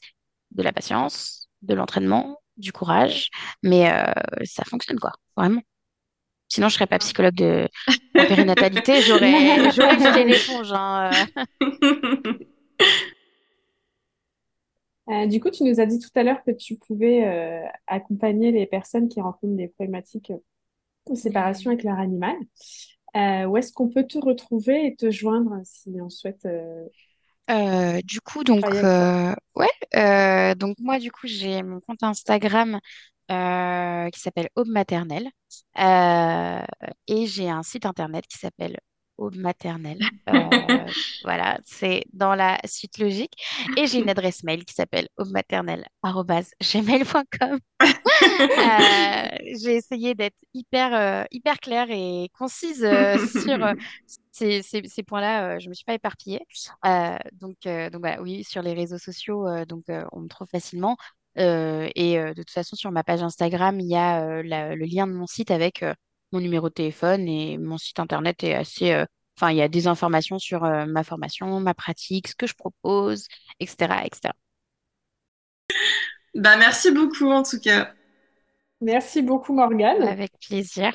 [0.52, 3.30] de la patience, de l'entraînement, du courage.
[3.64, 4.12] Mais euh,
[4.44, 5.12] ça fonctionne, quoi.
[5.36, 5.60] Vraiment.
[6.48, 7.68] Sinon, je serais pas psychologue de...
[8.16, 9.02] en périnatalité.
[9.02, 10.72] J'aurais, j'aurais jeté l'éponge.
[10.72, 11.10] hein,
[15.10, 15.26] euh.
[15.26, 18.66] Du coup, tu nous as dit tout à l'heure que tu pouvais euh, accompagner les
[18.66, 20.32] personnes qui rencontrent des problématiques
[21.10, 22.36] de séparation avec leur animal.
[23.16, 26.46] Euh, où est-ce qu'on peut te retrouver et te joindre si on souhaite
[27.50, 32.78] euh, du coup, donc, euh, ouais, euh, donc moi, du coup, j'ai mon compte Instagram
[33.28, 35.28] qui s'appelle Aube Maternelle
[35.76, 38.78] et j'ai un site internet qui s'appelle
[39.18, 40.00] Aube Maternelle.
[40.28, 40.84] Euh,
[41.24, 43.32] voilà, c'est dans la suite logique.
[43.78, 47.58] Et j'ai une adresse mail qui s'appelle aubmaternelle@gmail.com.
[48.20, 49.28] Euh,
[49.62, 53.58] j'ai essayé d'être hyper, euh, hyper claire et concise sur
[54.32, 55.58] ces, ces- ces points-là.
[55.60, 56.40] je me suis pas éparpillée.
[57.32, 60.96] Donc, donc voilà, oui, sur les réseaux sociaux, donc on me trouve facilement.
[61.36, 65.12] Et de toute façon, sur ma page Instagram, il y a la- le lien de
[65.12, 65.84] mon site avec
[66.32, 68.92] mon numéro de téléphone et mon site internet est assez.
[68.92, 69.04] euh,
[69.40, 72.54] Enfin, il y a des informations sur euh, ma formation, ma pratique, ce que je
[72.54, 73.28] propose,
[73.60, 74.34] etc., etc.
[76.34, 77.92] Bah, merci beaucoup en tout cas.
[78.80, 80.02] Merci beaucoup, Morgane.
[80.02, 80.92] Avec plaisir,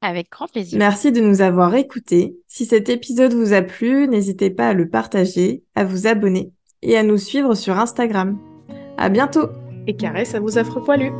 [0.00, 0.78] avec grand plaisir.
[0.78, 2.36] Merci de nous avoir écoutés.
[2.46, 6.52] Si cet épisode vous a plu, n'hésitez pas à le partager, à vous abonner
[6.82, 8.38] et à nous suivre sur Instagram.
[8.98, 9.48] À bientôt!
[9.88, 11.12] Et caresse à vos affreux poilus.